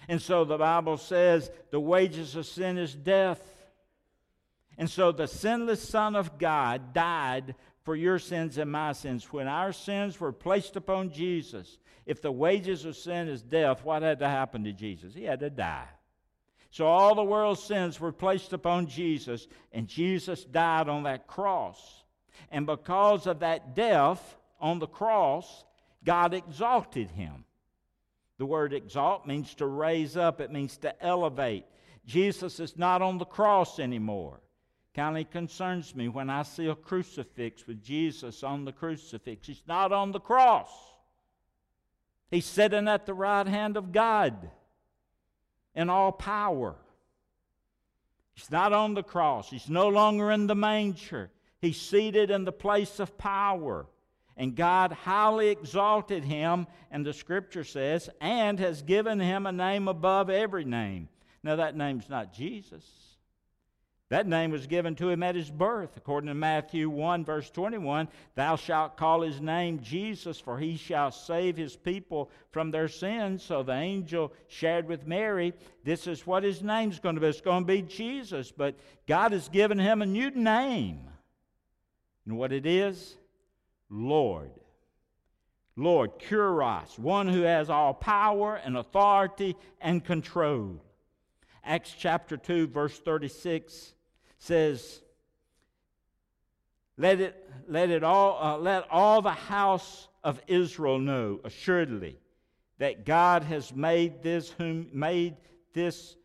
And 0.07 0.21
so 0.21 0.45
the 0.45 0.57
Bible 0.57 0.97
says 0.97 1.51
the 1.71 1.79
wages 1.79 2.35
of 2.35 2.45
sin 2.45 2.77
is 2.77 2.93
death. 2.93 3.41
And 4.77 4.89
so 4.89 5.11
the 5.11 5.27
sinless 5.27 5.87
son 5.87 6.15
of 6.15 6.37
God 6.37 6.93
died 6.93 7.55
for 7.83 7.95
your 7.95 8.19
sins 8.19 8.57
and 8.57 8.71
my 8.71 8.93
sins. 8.93 9.31
When 9.31 9.47
our 9.47 9.73
sins 9.73 10.19
were 10.19 10.31
placed 10.31 10.75
upon 10.75 11.11
Jesus, 11.11 11.77
if 12.05 12.21
the 12.21 12.31
wages 12.31 12.85
of 12.85 12.95
sin 12.95 13.27
is 13.27 13.41
death, 13.41 13.83
what 13.83 14.01
had 14.01 14.19
to 14.19 14.27
happen 14.27 14.63
to 14.63 14.71
Jesus? 14.71 15.13
He 15.13 15.23
had 15.23 15.39
to 15.39 15.49
die. 15.49 15.87
So 16.69 16.87
all 16.87 17.15
the 17.15 17.23
world's 17.23 17.61
sins 17.61 17.99
were 17.99 18.13
placed 18.13 18.53
upon 18.53 18.87
Jesus, 18.87 19.47
and 19.73 19.87
Jesus 19.87 20.45
died 20.45 20.87
on 20.87 21.03
that 21.03 21.27
cross. 21.27 22.00
And 22.49 22.65
because 22.65 23.27
of 23.27 23.39
that 23.39 23.75
death 23.75 24.37
on 24.59 24.79
the 24.79 24.87
cross, 24.87 25.63
God 26.03 26.33
exalted 26.33 27.11
him. 27.11 27.45
The 28.37 28.45
word 28.45 28.73
exalt 28.73 29.27
means 29.27 29.53
to 29.55 29.67
raise 29.67 30.17
up, 30.17 30.41
it 30.41 30.51
means 30.51 30.77
to 30.77 31.03
elevate. 31.03 31.65
Jesus 32.05 32.59
is 32.59 32.77
not 32.77 33.01
on 33.01 33.19
the 33.19 33.25
cross 33.25 33.77
anymore 33.77 34.41
kind 34.93 35.17
of 35.17 35.29
concerns 35.31 35.95
me 35.95 36.09
when 36.09 36.29
I 36.29 36.43
see 36.43 36.67
a 36.67 36.75
crucifix 36.75 37.65
with 37.65 37.81
Jesus 37.83 38.43
on 38.43 38.65
the 38.65 38.71
crucifix. 38.71 39.47
He's 39.47 39.63
not 39.67 39.91
on 39.91 40.11
the 40.11 40.19
cross, 40.19 40.69
He's 42.29 42.45
sitting 42.45 42.87
at 42.87 43.05
the 43.05 43.13
right 43.13 43.47
hand 43.47 43.75
of 43.75 43.91
God 43.91 44.49
in 45.75 45.89
all 45.89 46.13
power. 46.13 46.75
He's 48.33 48.49
not 48.49 48.71
on 48.71 48.93
the 48.93 49.03
cross, 49.03 49.49
He's 49.49 49.69
no 49.69 49.87
longer 49.89 50.31
in 50.31 50.47
the 50.47 50.55
manger. 50.55 51.29
He's 51.61 51.79
seated 51.79 52.31
in 52.31 52.43
the 52.43 52.51
place 52.51 52.99
of 52.99 53.17
power. 53.17 53.85
And 54.35 54.55
God 54.55 54.91
highly 54.91 55.49
exalted 55.49 56.23
him, 56.23 56.65
and 56.89 57.05
the 57.05 57.13
scripture 57.13 57.63
says, 57.63 58.09
and 58.19 58.59
has 58.59 58.81
given 58.81 59.19
him 59.19 59.45
a 59.45 59.51
name 59.51 59.87
above 59.87 60.29
every 60.29 60.65
name. 60.65 61.09
Now, 61.43 61.57
that 61.57 61.75
name's 61.75 62.09
not 62.09 62.33
Jesus. 62.33 62.83
That 64.09 64.27
name 64.27 64.51
was 64.51 64.67
given 64.67 64.95
to 64.95 65.09
him 65.09 65.23
at 65.23 65.35
his 65.35 65.49
birth. 65.49 65.95
According 65.95 66.27
to 66.27 66.33
Matthew 66.33 66.89
1, 66.89 67.23
verse 67.23 67.49
21, 67.49 68.09
thou 68.35 68.57
shalt 68.57 68.97
call 68.97 69.21
his 69.21 69.39
name 69.39 69.79
Jesus, 69.81 70.39
for 70.39 70.57
he 70.57 70.75
shall 70.75 71.11
save 71.11 71.55
his 71.55 71.77
people 71.77 72.29
from 72.51 72.71
their 72.71 72.89
sins. 72.89 73.41
So 73.41 73.63
the 73.63 73.73
angel 73.73 74.33
shared 74.47 74.87
with 74.87 75.07
Mary, 75.07 75.53
this 75.85 76.07
is 76.07 76.27
what 76.27 76.43
his 76.43 76.61
name's 76.61 76.99
going 76.99 77.15
to 77.15 77.21
be. 77.21 77.27
It's 77.27 77.39
going 77.39 77.63
to 77.63 77.67
be 77.67 77.83
Jesus. 77.83 78.51
But 78.51 78.75
God 79.07 79.31
has 79.31 79.47
given 79.47 79.79
him 79.79 80.01
a 80.01 80.05
new 80.05 80.29
name. 80.31 81.10
And 82.25 82.37
what 82.37 82.51
it 82.51 82.65
is? 82.65 83.15
Lord. 83.89 84.51
Lord, 85.75 86.19
Kyrios, 86.19 86.99
one 86.99 87.27
who 87.27 87.41
has 87.41 87.69
all 87.69 87.93
power 87.93 88.55
and 88.55 88.77
authority 88.77 89.55
and 89.79 90.03
control. 90.03 90.83
Acts 91.63 91.95
chapter 91.97 92.37
2, 92.37 92.67
verse 92.67 92.99
36 92.99 93.93
says, 94.37 95.01
let 96.97 97.19
it, 97.19 97.49
let 97.67 97.89
it 97.89 98.03
all, 98.03 98.37
uh, 98.41 98.57
let 98.57 98.87
all 98.91 99.21
the 99.21 99.31
house 99.31 100.07
of 100.23 100.39
Israel 100.47 100.99
know 100.99 101.39
assuredly 101.43 102.17
that 102.77 103.05
God 103.05 103.43
has 103.43 103.73
made 103.73 104.21
this 104.21 104.49
whom 104.51 104.87
made 104.93 105.37
this 105.73 106.15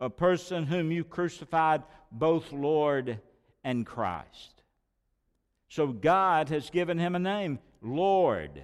a 0.00 0.10
person 0.10 0.66
whom 0.66 0.90
you 0.90 1.04
crucified 1.04 1.82
both 2.10 2.52
Lord 2.52 3.20
and 3.62 3.86
Christ. 3.86 4.53
So 5.74 5.88
God 5.88 6.50
has 6.50 6.70
given 6.70 7.00
him 7.00 7.16
a 7.16 7.18
name, 7.18 7.58
Lord. 7.82 8.62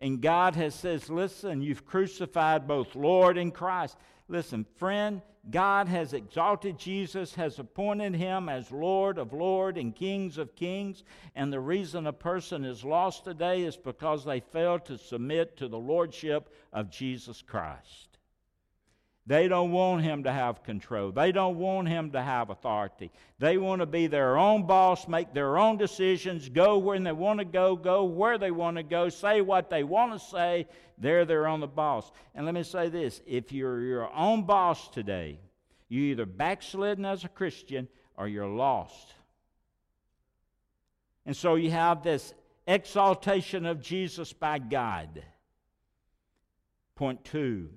And 0.00 0.20
God 0.20 0.56
has 0.56 0.74
says, 0.74 1.08
listen, 1.08 1.62
you've 1.62 1.86
crucified 1.86 2.66
both 2.66 2.96
Lord 2.96 3.38
and 3.38 3.54
Christ. 3.54 3.96
Listen, 4.26 4.66
friend, 4.78 5.22
God 5.48 5.86
has 5.86 6.12
exalted 6.12 6.76
Jesus, 6.76 7.36
has 7.36 7.60
appointed 7.60 8.16
him 8.16 8.48
as 8.48 8.72
Lord 8.72 9.16
of 9.16 9.32
Lord 9.32 9.78
and 9.78 9.94
Kings 9.94 10.38
of 10.38 10.56
Kings. 10.56 11.04
And 11.36 11.52
the 11.52 11.60
reason 11.60 12.08
a 12.08 12.12
person 12.12 12.64
is 12.64 12.82
lost 12.82 13.22
today 13.22 13.62
is 13.62 13.76
because 13.76 14.24
they 14.24 14.40
fail 14.40 14.80
to 14.80 14.98
submit 14.98 15.56
to 15.58 15.68
the 15.68 15.78
Lordship 15.78 16.52
of 16.72 16.90
Jesus 16.90 17.42
Christ. 17.42 18.09
They 19.30 19.46
don't 19.46 19.70
want 19.70 20.02
him 20.02 20.24
to 20.24 20.32
have 20.32 20.64
control. 20.64 21.12
They 21.12 21.30
don't 21.30 21.56
want 21.56 21.86
him 21.86 22.10
to 22.10 22.20
have 22.20 22.50
authority. 22.50 23.12
They 23.38 23.58
want 23.58 23.78
to 23.78 23.86
be 23.86 24.08
their 24.08 24.36
own 24.36 24.66
boss, 24.66 25.06
make 25.06 25.32
their 25.32 25.56
own 25.56 25.76
decisions, 25.76 26.48
go 26.48 26.78
where 26.78 26.98
they 26.98 27.12
want 27.12 27.38
to 27.38 27.44
go, 27.44 27.76
go 27.76 28.02
where 28.02 28.38
they 28.38 28.50
want 28.50 28.78
to 28.78 28.82
go, 28.82 29.08
say 29.08 29.40
what 29.40 29.70
they 29.70 29.84
want 29.84 30.14
to 30.14 30.18
say. 30.18 30.66
They're 30.98 31.24
their 31.24 31.46
own 31.46 31.64
boss. 31.76 32.10
And 32.34 32.44
let 32.44 32.56
me 32.56 32.64
say 32.64 32.88
this 32.88 33.22
if 33.24 33.52
you're 33.52 33.80
your 33.82 34.12
own 34.12 34.46
boss 34.46 34.88
today, 34.88 35.38
you 35.88 36.00
either 36.06 36.26
backslidden 36.26 37.04
as 37.04 37.22
a 37.22 37.28
Christian 37.28 37.86
or 38.16 38.26
you're 38.26 38.48
lost. 38.48 39.14
And 41.24 41.36
so 41.36 41.54
you 41.54 41.70
have 41.70 42.02
this 42.02 42.34
exaltation 42.66 43.64
of 43.64 43.80
Jesus 43.80 44.32
by 44.32 44.58
God. 44.58 45.22
Point 46.96 47.24
two 47.24 47.68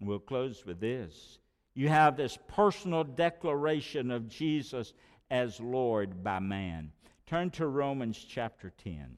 We'll 0.00 0.18
close 0.18 0.64
with 0.66 0.80
this. 0.80 1.38
You 1.74 1.88
have 1.88 2.16
this 2.16 2.38
personal 2.48 3.04
declaration 3.04 4.10
of 4.10 4.28
Jesus 4.28 4.92
as 5.30 5.60
Lord 5.60 6.22
by 6.22 6.38
man. 6.38 6.92
Turn 7.26 7.50
to 7.52 7.66
Romans 7.66 8.24
chapter 8.28 8.72
10. 8.82 9.16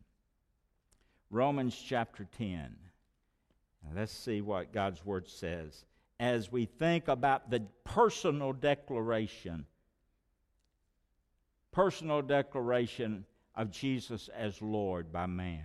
Romans 1.30 1.80
chapter 1.86 2.26
10. 2.36 2.76
Now 3.84 3.90
let's 3.94 4.12
see 4.12 4.40
what 4.40 4.72
God's 4.72 5.04
Word 5.04 5.28
says 5.28 5.84
as 6.20 6.50
we 6.50 6.64
think 6.64 7.08
about 7.08 7.50
the 7.50 7.62
personal 7.84 8.52
declaration, 8.52 9.66
personal 11.70 12.22
declaration 12.22 13.24
of 13.54 13.70
Jesus 13.70 14.28
as 14.36 14.60
Lord 14.60 15.12
by 15.12 15.26
man. 15.26 15.64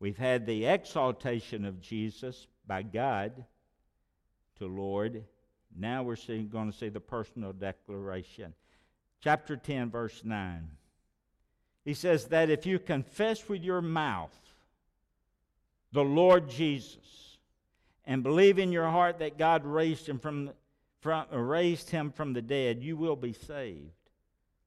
We've 0.00 0.18
had 0.18 0.44
the 0.44 0.66
exaltation 0.66 1.64
of 1.64 1.80
Jesus 1.80 2.46
by 2.66 2.82
God 2.82 3.44
to 4.58 4.66
Lord. 4.66 5.24
Now 5.76 6.02
we're 6.02 6.16
seeing, 6.16 6.48
going 6.48 6.70
to 6.70 6.76
see 6.76 6.88
the 6.88 7.00
personal 7.00 7.52
declaration. 7.52 8.54
Chapter 9.20 9.56
10, 9.56 9.90
verse 9.90 10.22
9. 10.24 10.68
He 11.84 11.94
says 11.94 12.26
that 12.26 12.50
if 12.50 12.66
you 12.66 12.78
confess 12.78 13.48
with 13.48 13.62
your 13.62 13.80
mouth 13.80 14.36
the 15.92 16.04
Lord 16.04 16.50
Jesus 16.50 17.38
and 18.04 18.22
believe 18.22 18.58
in 18.58 18.72
your 18.72 18.88
heart 18.88 19.18
that 19.20 19.38
God 19.38 19.64
raised 19.64 20.08
him 20.08 20.18
from, 20.18 20.50
from 21.00 21.26
uh, 21.32 21.38
raised 21.38 21.90
him 21.90 22.10
from 22.10 22.32
the 22.32 22.42
dead, 22.42 22.82
you 22.82 22.96
will 22.96 23.16
be 23.16 23.32
saved. 23.32 23.92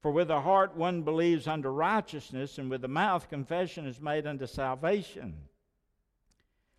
For 0.02 0.12
with 0.12 0.30
the 0.30 0.42
heart 0.42 0.76
one 0.76 1.04
believes 1.04 1.48
unto 1.48 1.70
righteousness, 1.70 2.58
and 2.58 2.72
with 2.72 2.82
the 2.82 2.88
mouth 2.88 3.30
confession 3.30 3.86
is 3.86 4.02
made 4.02 4.26
unto 4.26 4.48
salvation. 4.48 5.36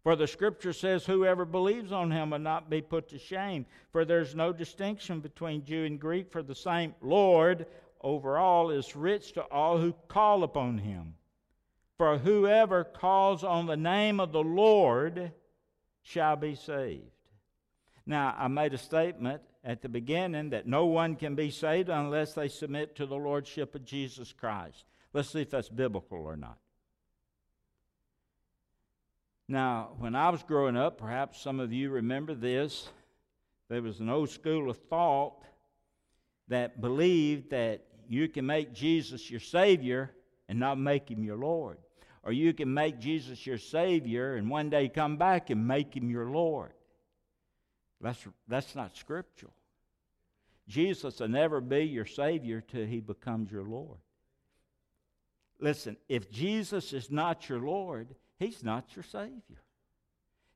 For 0.03 0.17
the 0.17 0.27
scripture 0.27 0.73
says, 0.73 1.07
Whoever 1.07 1.45
believes 1.45 1.93
on 1.93 2.11
him 2.11 2.31
will 2.31 2.41
not 2.41 2.69
be 2.69 2.83
put 2.83 3.09
to 3.11 3.19
shame. 3.19 3.67
For 3.93 4.05
there's 4.05 4.35
no 4.35 4.53
distinction 4.53 5.21
between 5.21 5.65
Jew 5.65 5.85
and 5.85 6.01
Greek, 6.01 6.33
for 6.33 6.43
the 6.43 6.55
same 6.55 6.95
Lord 7.01 7.67
over 8.01 8.37
all 8.37 8.71
is 8.71 8.97
rich 8.97 9.33
to 9.35 9.43
all 9.43 9.79
who 9.79 9.95
call 10.09 10.43
upon 10.43 10.79
him. 10.79 11.15
For 11.99 12.19
whoever 12.19 12.83
calls 12.83 13.45
on 13.45 13.67
the 13.67 13.77
name 13.77 14.19
of 14.19 14.33
the 14.33 14.43
Lord 14.43 15.31
shall 16.03 16.35
be 16.35 16.57
saved. 16.57 17.05
Now, 18.05 18.35
I 18.37 18.49
made 18.49 18.75
a 18.75 18.79
statement 18.79 19.43
at 19.63 19.83
the 19.83 19.89
beginning 19.89 20.51
that 20.51 20.67
no 20.67 20.87
one 20.87 21.15
can 21.15 21.37
be 21.37 21.51
saved 21.51 21.89
unless 21.89 22.35
they 22.35 22.49
submit 22.49 22.97
to 22.97 23.07
the 23.07 23.15
Lordship 23.15 23.77
of 23.77 23.85
Jesus 23.85 24.33
Christ. 24.33 24.85
Let's 25.13 25.31
see 25.31 25.43
if 25.43 25.51
that's 25.51 25.69
biblical 25.69 26.19
or 26.19 26.37
not. 26.37 26.59
Now, 29.49 29.91
when 29.99 30.15
I 30.15 30.31
was 30.31 30.43
growing 30.43 30.77
up, 30.77 30.99
perhaps 30.99 31.41
some 31.41 31.61
of 31.61 31.73
you 31.73 31.91
remember 31.91 32.35
this, 32.35 32.89
there 33.69 33.83
was 33.83 34.01
an 34.01 34.09
old 34.09 34.31
school 34.31 34.71
of 34.71 34.77
thought 34.89 35.45
that 36.49 36.81
believed 36.81 37.51
that 37.51 37.85
you 38.09 38.29
can 38.29 38.47
make 38.47 38.73
Jesus 38.73 39.31
your 39.31 39.41
Savior 39.41 40.11
and 40.49 40.59
not 40.59 40.79
make 40.79 41.11
him 41.11 41.25
your 41.25 41.39
Lord. 41.39 41.79
Or 42.23 42.33
you 42.33 42.53
can 42.53 42.73
make 42.73 43.01
Jesus 43.01 43.47
your 43.47 43.59
Savior 43.59 44.37
and 44.37 44.49
one 44.51 44.71
day 44.71 44.89
come 44.89 45.17
back 45.17 45.51
and 45.51 45.67
make 45.67 45.97
him 45.97 46.11
your 46.11 46.31
Lord. 46.31 46.73
That's, 48.01 48.27
that's 48.49 48.75
not 48.75 48.97
scriptural. 48.97 49.55
Jesus 50.69 51.21
will 51.21 51.29
never 51.29 51.61
be 51.61 51.85
your 51.85 52.07
Savior 52.07 52.61
till 52.61 52.87
he 52.87 53.01
becomes 53.01 53.51
your 53.51 53.65
Lord. 53.65 53.99
Listen, 55.59 55.97
if 56.09 56.31
Jesus 56.31 56.93
is 56.93 57.11
not 57.11 57.49
your 57.49 57.61
Lord, 57.61 58.15
He's 58.43 58.65
not 58.65 58.97
your 58.97 59.05
Savior. 59.05 59.63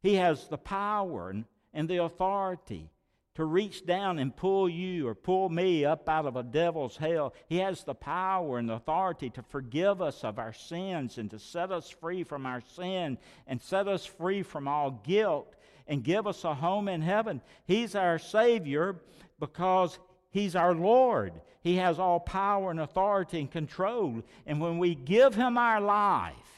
He 0.02 0.14
has 0.14 0.48
the 0.48 0.58
power 0.58 1.30
and, 1.30 1.44
and 1.72 1.88
the 1.88 2.02
authority 2.02 2.90
to 3.36 3.44
reach 3.44 3.86
down 3.86 4.18
and 4.18 4.34
pull 4.34 4.68
you 4.68 5.06
or 5.06 5.14
pull 5.14 5.48
me 5.48 5.84
up 5.84 6.08
out 6.08 6.26
of 6.26 6.36
a 6.36 6.42
devil's 6.42 6.96
hell. 6.96 7.32
He 7.48 7.58
has 7.58 7.84
the 7.84 7.94
power 7.94 8.58
and 8.58 8.68
the 8.68 8.74
authority 8.74 9.30
to 9.30 9.42
forgive 9.42 10.02
us 10.02 10.24
of 10.24 10.38
our 10.38 10.52
sins 10.52 11.18
and 11.18 11.30
to 11.30 11.38
set 11.38 11.70
us 11.70 11.88
free 11.88 12.24
from 12.24 12.44
our 12.44 12.60
sin 12.74 13.18
and 13.46 13.62
set 13.62 13.86
us 13.86 14.04
free 14.04 14.42
from 14.42 14.66
all 14.66 15.02
guilt 15.06 15.54
and 15.86 16.02
give 16.02 16.26
us 16.26 16.42
a 16.44 16.54
home 16.54 16.88
in 16.88 17.02
heaven. 17.02 17.40
He's 17.66 17.94
our 17.94 18.18
Savior 18.18 18.96
because 19.38 19.98
He's 20.30 20.56
our 20.56 20.74
Lord. 20.74 21.34
He 21.62 21.76
has 21.76 21.98
all 21.98 22.20
power 22.20 22.70
and 22.70 22.80
authority 22.80 23.40
and 23.40 23.50
control. 23.50 24.22
And 24.44 24.60
when 24.60 24.78
we 24.78 24.94
give 24.94 25.34
Him 25.34 25.56
our 25.56 25.80
life, 25.80 26.55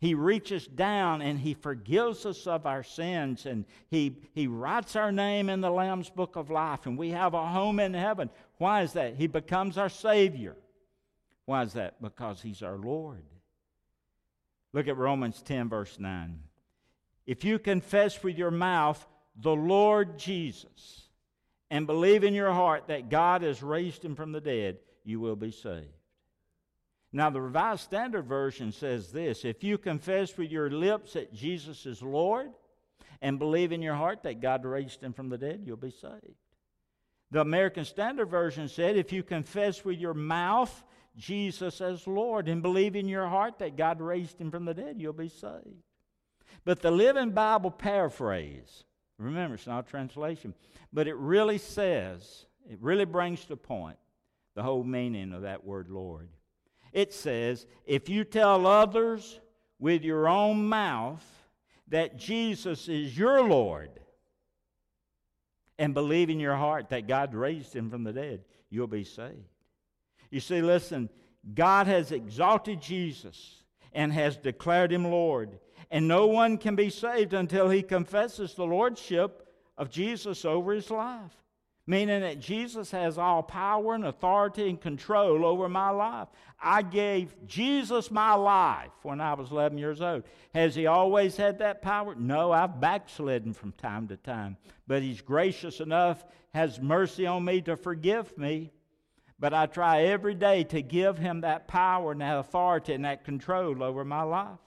he 0.00 0.14
reaches 0.14 0.66
down 0.66 1.22
and 1.22 1.38
He 1.38 1.54
forgives 1.54 2.26
us 2.26 2.46
of 2.46 2.66
our 2.66 2.82
sins 2.82 3.46
and 3.46 3.64
He, 3.90 4.18
he 4.34 4.46
writes 4.46 4.96
our 4.96 5.12
name 5.12 5.48
in 5.48 5.60
the 5.60 5.70
Lamb's 5.70 6.10
Book 6.10 6.36
of 6.36 6.50
Life 6.50 6.86
and 6.86 6.98
we 6.98 7.10
have 7.10 7.34
a 7.34 7.46
home 7.46 7.80
in 7.80 7.94
heaven. 7.94 8.30
Why 8.58 8.82
is 8.82 8.92
that? 8.94 9.16
He 9.16 9.26
becomes 9.26 9.78
our 9.78 9.88
Savior. 9.88 10.56
Why 11.46 11.62
is 11.62 11.74
that? 11.74 12.00
Because 12.02 12.40
He's 12.40 12.62
our 12.62 12.76
Lord. 12.76 13.22
Look 14.72 14.88
at 14.88 14.96
Romans 14.96 15.40
10, 15.42 15.68
verse 15.68 15.98
9. 15.98 16.40
If 17.26 17.44
you 17.44 17.58
confess 17.58 18.22
with 18.22 18.36
your 18.36 18.50
mouth 18.50 19.06
the 19.36 19.54
Lord 19.54 20.18
Jesus 20.18 21.08
and 21.70 21.86
believe 21.86 22.24
in 22.24 22.34
your 22.34 22.52
heart 22.52 22.88
that 22.88 23.08
God 23.08 23.42
has 23.42 23.62
raised 23.62 24.04
him 24.04 24.16
from 24.16 24.32
the 24.32 24.40
dead, 24.40 24.78
you 25.04 25.20
will 25.20 25.36
be 25.36 25.50
saved. 25.50 25.88
Now, 27.16 27.30
the 27.30 27.40
Revised 27.40 27.82
Standard 27.82 28.26
Version 28.26 28.72
says 28.72 29.12
this 29.12 29.44
If 29.44 29.62
you 29.62 29.78
confess 29.78 30.36
with 30.36 30.50
your 30.50 30.68
lips 30.68 31.12
that 31.12 31.32
Jesus 31.32 31.86
is 31.86 32.02
Lord 32.02 32.50
and 33.22 33.38
believe 33.38 33.70
in 33.70 33.80
your 33.80 33.94
heart 33.94 34.24
that 34.24 34.40
God 34.40 34.64
raised 34.64 35.00
him 35.00 35.12
from 35.12 35.28
the 35.28 35.38
dead, 35.38 35.62
you'll 35.64 35.76
be 35.76 35.92
saved. 35.92 36.34
The 37.30 37.40
American 37.40 37.84
Standard 37.84 38.26
Version 38.26 38.68
said, 38.68 38.96
If 38.96 39.12
you 39.12 39.22
confess 39.22 39.84
with 39.84 39.96
your 39.96 40.12
mouth 40.12 40.82
Jesus 41.16 41.80
as 41.80 42.04
Lord 42.08 42.48
and 42.48 42.62
believe 42.62 42.96
in 42.96 43.06
your 43.06 43.28
heart 43.28 43.60
that 43.60 43.76
God 43.76 44.00
raised 44.00 44.40
him 44.40 44.50
from 44.50 44.64
the 44.64 44.74
dead, 44.74 44.96
you'll 44.98 45.12
be 45.12 45.28
saved. 45.28 45.84
But 46.64 46.82
the 46.82 46.90
Living 46.90 47.30
Bible 47.30 47.70
paraphrase, 47.70 48.82
remember, 49.18 49.54
it's 49.54 49.68
not 49.68 49.86
a 49.86 49.88
translation, 49.88 50.52
but 50.92 51.06
it 51.06 51.14
really 51.14 51.58
says, 51.58 52.46
it 52.68 52.78
really 52.80 53.04
brings 53.04 53.44
to 53.44 53.56
point 53.56 53.98
the 54.56 54.64
whole 54.64 54.82
meaning 54.82 55.32
of 55.32 55.42
that 55.42 55.64
word 55.64 55.90
Lord 55.90 56.28
it 56.94 57.12
says, 57.12 57.66
if 57.84 58.08
you 58.08 58.24
tell 58.24 58.66
others 58.66 59.40
with 59.78 60.02
your 60.02 60.28
own 60.28 60.68
mouth 60.68 61.24
that 61.88 62.16
Jesus 62.16 62.88
is 62.88 63.18
your 63.18 63.42
Lord 63.42 63.90
and 65.76 65.92
believe 65.92 66.30
in 66.30 66.38
your 66.38 66.54
heart 66.54 66.90
that 66.90 67.08
God 67.08 67.34
raised 67.34 67.74
him 67.74 67.90
from 67.90 68.04
the 68.04 68.12
dead, 68.12 68.44
you'll 68.70 68.86
be 68.86 69.02
saved. 69.02 69.34
You 70.30 70.38
see, 70.38 70.62
listen, 70.62 71.10
God 71.52 71.88
has 71.88 72.12
exalted 72.12 72.80
Jesus 72.80 73.62
and 73.92 74.12
has 74.12 74.36
declared 74.36 74.92
him 74.92 75.04
Lord. 75.04 75.58
And 75.90 76.06
no 76.06 76.28
one 76.28 76.58
can 76.58 76.76
be 76.76 76.90
saved 76.90 77.34
until 77.34 77.68
he 77.68 77.82
confesses 77.82 78.54
the 78.54 78.64
lordship 78.64 79.48
of 79.76 79.90
Jesus 79.90 80.44
over 80.44 80.72
his 80.72 80.90
life 80.90 81.43
meaning 81.86 82.22
that 82.22 82.40
Jesus 82.40 82.90
has 82.90 83.18
all 83.18 83.42
power 83.42 83.94
and 83.94 84.06
authority 84.06 84.68
and 84.68 84.80
control 84.80 85.44
over 85.44 85.68
my 85.68 85.90
life. 85.90 86.28
I 86.60 86.82
gave 86.82 87.34
Jesus 87.46 88.10
my 88.10 88.34
life 88.34 88.92
when 89.02 89.20
I 89.20 89.34
was 89.34 89.50
11 89.50 89.76
years 89.76 90.00
old. 90.00 90.24
Has 90.54 90.74
he 90.74 90.86
always 90.86 91.36
had 91.36 91.58
that 91.58 91.82
power? 91.82 92.14
No, 92.14 92.52
I've 92.52 92.80
backslidden 92.80 93.52
from 93.52 93.72
time 93.72 94.08
to 94.08 94.16
time. 94.16 94.56
But 94.86 95.02
he's 95.02 95.20
gracious 95.20 95.80
enough, 95.80 96.24
has 96.54 96.80
mercy 96.80 97.26
on 97.26 97.44
me 97.44 97.60
to 97.62 97.76
forgive 97.76 98.36
me. 98.38 98.70
But 99.38 99.52
I 99.52 99.66
try 99.66 100.04
every 100.04 100.34
day 100.34 100.64
to 100.64 100.80
give 100.80 101.18
him 101.18 101.42
that 101.42 101.68
power 101.68 102.12
and 102.12 102.20
that 102.22 102.38
authority 102.38 102.94
and 102.94 103.04
that 103.04 103.24
control 103.24 103.82
over 103.82 104.04
my 104.04 104.22
life. 104.22 104.58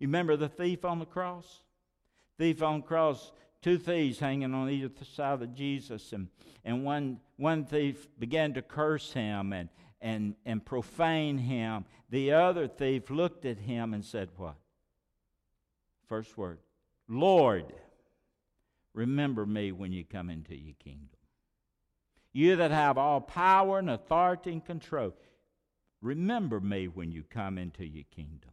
You 0.00 0.08
remember 0.08 0.36
the 0.36 0.48
thief 0.48 0.84
on 0.84 0.98
the 0.98 1.06
cross? 1.06 1.62
Thief 2.38 2.62
on 2.62 2.80
the 2.80 2.86
cross 2.86 3.30
two 3.66 3.78
thieves 3.78 4.20
hanging 4.20 4.54
on 4.54 4.70
either 4.70 4.88
side 5.12 5.42
of 5.42 5.52
Jesus, 5.52 6.12
and, 6.12 6.28
and 6.64 6.84
one, 6.84 7.18
one 7.36 7.64
thief 7.64 8.06
began 8.16 8.54
to 8.54 8.62
curse 8.62 9.12
him 9.12 9.52
and, 9.52 9.68
and, 10.00 10.36
and 10.44 10.64
profane 10.64 11.36
him. 11.36 11.84
The 12.08 12.30
other 12.30 12.68
thief 12.68 13.10
looked 13.10 13.44
at 13.44 13.58
him 13.58 13.92
and 13.92 14.04
said, 14.04 14.28
What? 14.36 14.54
First 16.06 16.38
word, 16.38 16.60
Lord, 17.08 17.64
remember 18.94 19.44
me 19.44 19.72
when 19.72 19.90
you 19.90 20.04
come 20.04 20.30
into 20.30 20.54
your 20.54 20.76
kingdom. 20.78 21.08
You 22.32 22.54
that 22.54 22.70
have 22.70 22.96
all 22.96 23.20
power 23.20 23.80
and 23.80 23.90
authority 23.90 24.52
and 24.52 24.64
control, 24.64 25.12
remember 26.00 26.60
me 26.60 26.86
when 26.86 27.10
you 27.10 27.24
come 27.24 27.58
into 27.58 27.84
your 27.84 28.04
kingdom. 28.14 28.52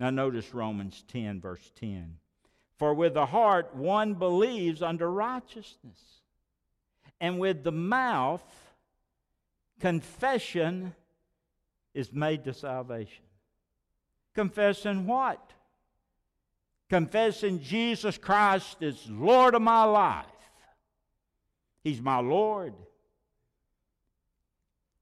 Now, 0.00 0.10
notice 0.10 0.52
Romans 0.52 1.04
10, 1.06 1.40
verse 1.40 1.70
10. 1.76 2.16
For 2.80 2.94
with 2.94 3.12
the 3.12 3.26
heart 3.26 3.76
one 3.76 4.14
believes 4.14 4.80
unto 4.80 5.04
righteousness, 5.04 6.00
and 7.20 7.38
with 7.38 7.62
the 7.62 7.70
mouth 7.70 8.42
confession 9.80 10.94
is 11.92 12.10
made 12.10 12.44
to 12.44 12.54
salvation. 12.54 13.24
Confessing 14.34 15.06
what? 15.06 15.52
Confessing 16.88 17.60
Jesus 17.60 18.16
Christ 18.16 18.78
is 18.80 19.10
Lord 19.10 19.54
of 19.54 19.60
my 19.60 19.84
life. 19.84 20.24
He's 21.84 22.00
my 22.00 22.20
Lord. 22.20 22.72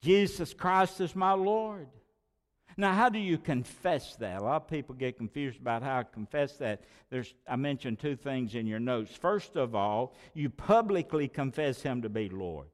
Jesus 0.03 0.53
Christ 0.53 1.01
is 1.01 1.14
my 1.14 1.35
Lord. 1.35 1.87
Now, 2.81 2.95
how 2.95 3.09
do 3.09 3.19
you 3.19 3.38
confess 3.38 4.14
that? 4.17 4.41
A 4.41 4.45
lot 4.45 4.62
of 4.62 4.69
people 4.69 4.95
get 4.95 5.19
confused 5.19 5.61
about 5.61 5.83
how 5.83 5.99
to 5.99 6.05
confess 6.05 6.59
that. 6.59 6.85
There's, 7.11 7.35
I 7.49 7.57
mentioned 7.57 7.99
two 7.99 8.14
things 8.14 8.55
in 8.55 8.69
your 8.69 8.79
notes. 8.79 9.17
First 9.17 9.57
of 9.57 9.75
all, 9.75 10.14
you 10.33 10.49
publicly 10.49 11.27
confess 11.27 11.83
Him 11.83 12.03
to 12.03 12.09
be 12.09 12.29
Lord. 12.29 12.69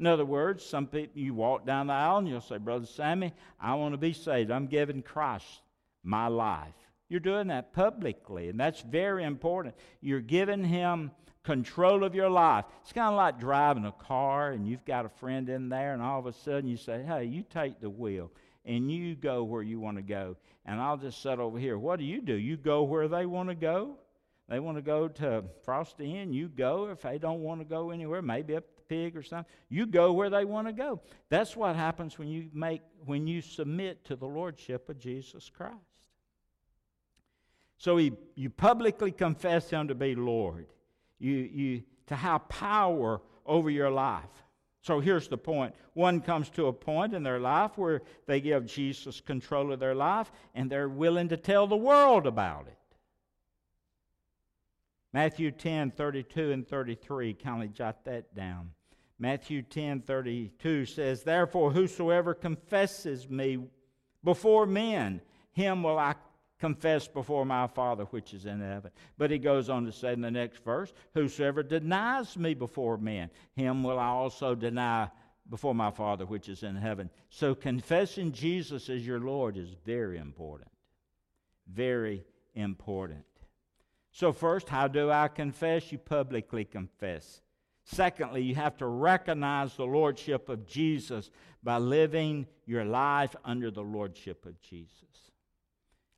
In 0.00 0.08
other 0.08 0.24
words, 0.24 0.66
some 0.66 0.88
people, 0.88 1.16
you 1.16 1.32
walk 1.32 1.64
down 1.64 1.86
the 1.86 1.92
aisle 1.92 2.18
and 2.18 2.28
you'll 2.28 2.40
say, 2.40 2.58
Brother 2.58 2.86
Sammy, 2.86 3.32
I 3.60 3.74
want 3.74 3.94
to 3.94 3.98
be 3.98 4.12
saved. 4.12 4.50
I'm 4.50 4.66
giving 4.66 5.00
Christ 5.00 5.62
my 6.02 6.26
life. 6.26 6.74
You're 7.08 7.20
doing 7.20 7.46
that 7.48 7.72
publicly, 7.72 8.48
and 8.48 8.58
that's 8.58 8.80
very 8.80 9.22
important. 9.22 9.76
You're 10.00 10.20
giving 10.20 10.64
Him 10.64 11.12
control 11.44 12.02
of 12.02 12.16
your 12.16 12.30
life. 12.30 12.64
It's 12.82 12.92
kind 12.92 13.12
of 13.12 13.16
like 13.16 13.38
driving 13.38 13.84
a 13.84 13.92
car 13.92 14.50
and 14.50 14.66
you've 14.66 14.84
got 14.84 15.06
a 15.06 15.10
friend 15.10 15.48
in 15.48 15.68
there, 15.68 15.92
and 15.92 16.02
all 16.02 16.18
of 16.18 16.26
a 16.26 16.32
sudden 16.32 16.68
you 16.68 16.76
say, 16.76 17.04
Hey, 17.06 17.26
you 17.26 17.44
take 17.48 17.80
the 17.80 17.90
wheel 17.90 18.32
and 18.64 18.90
you 18.90 19.14
go 19.14 19.44
where 19.44 19.62
you 19.62 19.78
want 19.80 19.96
to 19.96 20.02
go, 20.02 20.36
and 20.64 20.80
I'll 20.80 20.96
just 20.96 21.22
sit 21.22 21.38
over 21.38 21.58
here. 21.58 21.78
What 21.78 21.98
do 21.98 22.04
you 22.04 22.20
do? 22.20 22.34
You 22.34 22.56
go 22.56 22.82
where 22.82 23.08
they 23.08 23.26
want 23.26 23.48
to 23.50 23.54
go? 23.54 23.96
They 24.48 24.60
want 24.60 24.76
to 24.76 24.82
go 24.82 25.08
to 25.08 25.44
Frosty 25.62 26.18
Inn, 26.18 26.32
you 26.32 26.48
go. 26.48 26.90
If 26.90 27.00
they 27.00 27.18
don't 27.18 27.40
want 27.40 27.60
to 27.60 27.64
go 27.64 27.90
anywhere, 27.90 28.20
maybe 28.20 28.56
up 28.56 28.64
the 28.76 28.82
pig 28.82 29.16
or 29.16 29.22
something, 29.22 29.50
you 29.70 29.86
go 29.86 30.12
where 30.12 30.28
they 30.28 30.44
want 30.44 30.66
to 30.66 30.72
go. 30.72 31.00
That's 31.30 31.56
what 31.56 31.76
happens 31.76 32.18
when 32.18 32.28
you 32.28 32.50
make 32.52 32.82
when 33.06 33.26
you 33.26 33.40
submit 33.40 34.04
to 34.06 34.16
the 34.16 34.26
lordship 34.26 34.88
of 34.90 34.98
Jesus 34.98 35.50
Christ. 35.50 35.78
So 37.78 37.96
he, 37.96 38.12
you 38.34 38.50
publicly 38.50 39.12
confess 39.12 39.70
him 39.70 39.88
to 39.88 39.94
be 39.94 40.14
Lord. 40.14 40.66
You, 41.18 41.32
you 41.32 41.82
to 42.06 42.14
have 42.14 42.48
power 42.48 43.20
over 43.46 43.70
your 43.70 43.90
life. 43.90 44.43
So 44.84 45.00
here's 45.00 45.28
the 45.28 45.38
point. 45.38 45.74
One 45.94 46.20
comes 46.20 46.50
to 46.50 46.66
a 46.66 46.72
point 46.72 47.14
in 47.14 47.22
their 47.22 47.40
life 47.40 47.78
where 47.78 48.02
they 48.26 48.42
give 48.42 48.66
Jesus 48.66 49.18
control 49.18 49.72
of 49.72 49.80
their 49.80 49.94
life 49.94 50.30
and 50.54 50.68
they're 50.68 50.90
willing 50.90 51.28
to 51.30 51.38
tell 51.38 51.66
the 51.66 51.74
world 51.74 52.26
about 52.26 52.66
it. 52.66 52.76
Matthew 55.14 55.52
10, 55.52 55.92
32 55.92 56.52
and 56.52 56.68
33, 56.68 57.32
kindly 57.32 57.68
jot 57.68 58.04
that 58.04 58.34
down. 58.34 58.72
Matthew 59.18 59.62
10, 59.62 60.02
32 60.02 60.84
says, 60.84 61.22
Therefore, 61.22 61.70
whosoever 61.70 62.34
confesses 62.34 63.30
me 63.30 63.66
before 64.22 64.66
men, 64.66 65.22
him 65.52 65.82
will 65.82 65.98
I 65.98 66.14
confess 66.64 67.06
before 67.06 67.44
my 67.44 67.66
Father 67.66 68.04
which 68.04 68.32
is 68.32 68.46
in 68.46 68.58
heaven. 68.58 68.90
But 69.18 69.30
he 69.30 69.38
goes 69.38 69.68
on 69.68 69.84
to 69.84 69.92
say 69.92 70.14
in 70.14 70.22
the 70.22 70.30
next 70.30 70.64
verse, 70.64 70.94
Whosoever 71.12 71.62
denies 71.62 72.38
me 72.38 72.54
before 72.54 72.96
men, 72.96 73.28
him 73.54 73.82
will 73.82 73.98
I 73.98 74.06
also 74.06 74.54
deny 74.54 75.10
before 75.50 75.74
my 75.74 75.90
Father 75.90 76.24
which 76.24 76.48
is 76.48 76.62
in 76.62 76.74
heaven. 76.74 77.10
So 77.28 77.54
confessing 77.54 78.32
Jesus 78.32 78.88
as 78.88 79.06
your 79.06 79.20
Lord 79.20 79.58
is 79.58 79.76
very 79.84 80.16
important. 80.16 80.70
Very 81.70 82.24
important. 82.54 83.26
So, 84.10 84.32
first, 84.32 84.70
how 84.70 84.88
do 84.88 85.10
I 85.10 85.28
confess? 85.28 85.92
You 85.92 85.98
publicly 85.98 86.64
confess. 86.64 87.42
Secondly, 87.84 88.40
you 88.40 88.54
have 88.54 88.78
to 88.78 88.86
recognize 88.86 89.76
the 89.76 89.84
Lordship 89.84 90.48
of 90.48 90.66
Jesus 90.66 91.30
by 91.62 91.76
living 91.76 92.46
your 92.64 92.86
life 92.86 93.36
under 93.44 93.70
the 93.70 93.82
Lordship 93.82 94.46
of 94.46 94.58
Jesus 94.62 95.33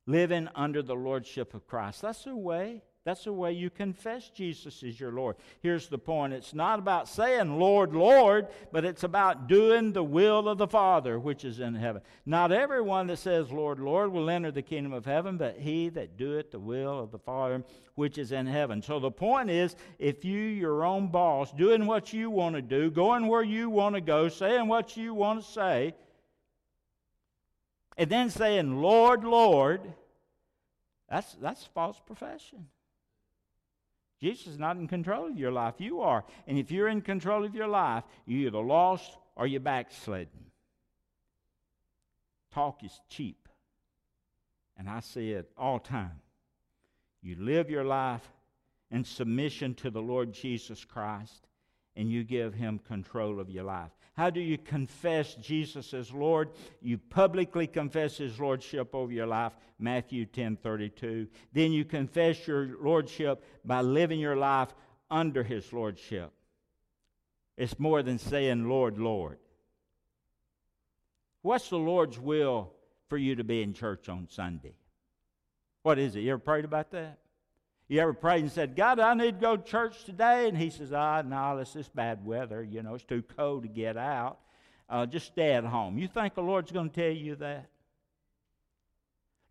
living 0.06 0.48
under 0.54 0.82
the 0.82 0.94
lordship 0.94 1.54
of 1.54 1.66
Christ. 1.66 2.02
That's 2.02 2.24
the 2.24 2.36
way. 2.36 2.82
That's 3.06 3.22
the 3.22 3.32
way 3.32 3.52
you 3.52 3.70
confess 3.70 4.30
Jesus 4.30 4.82
is 4.82 4.98
your 4.98 5.12
Lord. 5.12 5.36
Here's 5.62 5.86
the 5.86 5.96
point 5.96 6.32
it's 6.32 6.52
not 6.52 6.80
about 6.80 7.08
saying, 7.08 7.56
Lord, 7.56 7.94
Lord, 7.94 8.48
but 8.72 8.84
it's 8.84 9.04
about 9.04 9.46
doing 9.46 9.92
the 9.92 10.02
will 10.02 10.48
of 10.48 10.58
the 10.58 10.66
Father 10.66 11.16
which 11.16 11.44
is 11.44 11.60
in 11.60 11.76
heaven. 11.76 12.02
Not 12.26 12.50
everyone 12.50 13.06
that 13.06 13.18
says, 13.18 13.52
Lord, 13.52 13.78
Lord, 13.78 14.10
will 14.10 14.28
enter 14.28 14.50
the 14.50 14.60
kingdom 14.60 14.92
of 14.92 15.04
heaven, 15.04 15.36
but 15.36 15.56
he 15.56 15.88
that 15.90 16.16
doeth 16.16 16.50
the 16.50 16.58
will 16.58 16.98
of 16.98 17.12
the 17.12 17.18
Father 17.20 17.62
which 17.94 18.18
is 18.18 18.32
in 18.32 18.44
heaven. 18.46 18.82
So 18.82 18.98
the 18.98 19.12
point 19.12 19.50
is, 19.50 19.76
if 20.00 20.24
you, 20.24 20.40
your 20.40 20.84
own 20.84 21.06
boss, 21.06 21.52
doing 21.52 21.86
what 21.86 22.12
you 22.12 22.28
want 22.28 22.56
to 22.56 22.62
do, 22.62 22.90
going 22.90 23.28
where 23.28 23.44
you 23.44 23.70
want 23.70 23.94
to 23.94 24.00
go, 24.00 24.28
saying 24.28 24.66
what 24.66 24.96
you 24.96 25.14
want 25.14 25.44
to 25.44 25.48
say, 25.48 25.94
and 27.96 28.10
then 28.10 28.30
saying, 28.30 28.80
Lord, 28.80 29.24
Lord, 29.24 29.80
that's, 31.08 31.34
that's 31.34 31.64
false 31.64 32.00
profession. 32.04 32.66
Jesus 34.20 34.46
is 34.46 34.58
not 34.58 34.76
in 34.76 34.88
control 34.88 35.26
of 35.28 35.38
your 35.38 35.52
life. 35.52 35.74
You 35.78 36.00
are. 36.00 36.24
And 36.46 36.58
if 36.58 36.70
you're 36.70 36.88
in 36.88 37.02
control 37.02 37.44
of 37.44 37.54
your 37.54 37.68
life, 37.68 38.04
you're 38.24 38.48
either 38.48 38.58
lost 38.58 39.16
or 39.34 39.46
you're 39.46 39.60
backsliding. 39.60 40.28
Talk 42.52 42.82
is 42.82 42.98
cheap. 43.08 43.48
And 44.78 44.88
I 44.88 45.00
say 45.00 45.30
it 45.30 45.50
all 45.56 45.78
time. 45.78 46.20
You 47.22 47.36
live 47.38 47.70
your 47.70 47.84
life 47.84 48.26
in 48.90 49.04
submission 49.04 49.74
to 49.74 49.90
the 49.90 50.00
Lord 50.00 50.32
Jesus 50.32 50.84
Christ, 50.84 51.46
and 51.96 52.10
you 52.10 52.24
give 52.24 52.54
him 52.54 52.78
control 52.78 53.40
of 53.40 53.50
your 53.50 53.64
life. 53.64 53.90
How 54.16 54.30
do 54.30 54.40
you 54.40 54.56
confess 54.56 55.34
Jesus 55.34 55.92
as 55.92 56.10
Lord? 56.10 56.50
You 56.80 56.96
publicly 56.96 57.66
confess 57.66 58.16
his 58.16 58.40
lordship 58.40 58.94
over 58.94 59.12
your 59.12 59.26
life, 59.26 59.52
Matthew 59.78 60.24
10 60.24 60.56
32. 60.56 61.28
Then 61.52 61.72
you 61.72 61.84
confess 61.84 62.46
your 62.46 62.76
lordship 62.80 63.44
by 63.62 63.82
living 63.82 64.18
your 64.18 64.36
life 64.36 64.74
under 65.10 65.42
his 65.42 65.70
lordship. 65.70 66.32
It's 67.58 67.78
more 67.78 68.02
than 68.02 68.18
saying, 68.18 68.68
Lord, 68.68 68.98
Lord. 68.98 69.38
What's 71.42 71.68
the 71.68 71.76
Lord's 71.76 72.18
will 72.18 72.72
for 73.08 73.18
you 73.18 73.36
to 73.36 73.44
be 73.44 73.62
in 73.62 73.74
church 73.74 74.08
on 74.08 74.28
Sunday? 74.30 74.74
What 75.82 75.98
is 75.98 76.16
it? 76.16 76.20
You 76.20 76.32
ever 76.32 76.38
prayed 76.38 76.64
about 76.64 76.90
that? 76.92 77.18
You 77.88 78.00
ever 78.00 78.12
prayed 78.12 78.42
and 78.42 78.50
said, 78.50 78.74
God, 78.74 78.98
I 78.98 79.14
need 79.14 79.36
to 79.36 79.40
go 79.40 79.56
to 79.56 79.62
church 79.62 80.04
today? 80.04 80.48
And 80.48 80.58
he 80.58 80.70
says, 80.70 80.92
ah, 80.92 81.22
no, 81.22 81.58
it's 81.58 81.72
this 81.72 81.88
bad 81.88 82.24
weather. 82.26 82.62
You 82.62 82.82
know, 82.82 82.94
it's 82.94 83.04
too 83.04 83.22
cold 83.36 83.62
to 83.62 83.68
get 83.68 83.96
out. 83.96 84.38
Uh, 84.88 85.06
just 85.06 85.26
stay 85.26 85.52
at 85.52 85.64
home. 85.64 85.96
You 85.98 86.08
think 86.08 86.34
the 86.34 86.42
Lord's 86.42 86.72
going 86.72 86.90
to 86.90 86.94
tell 86.94 87.16
you 87.16 87.36
that? 87.36 87.68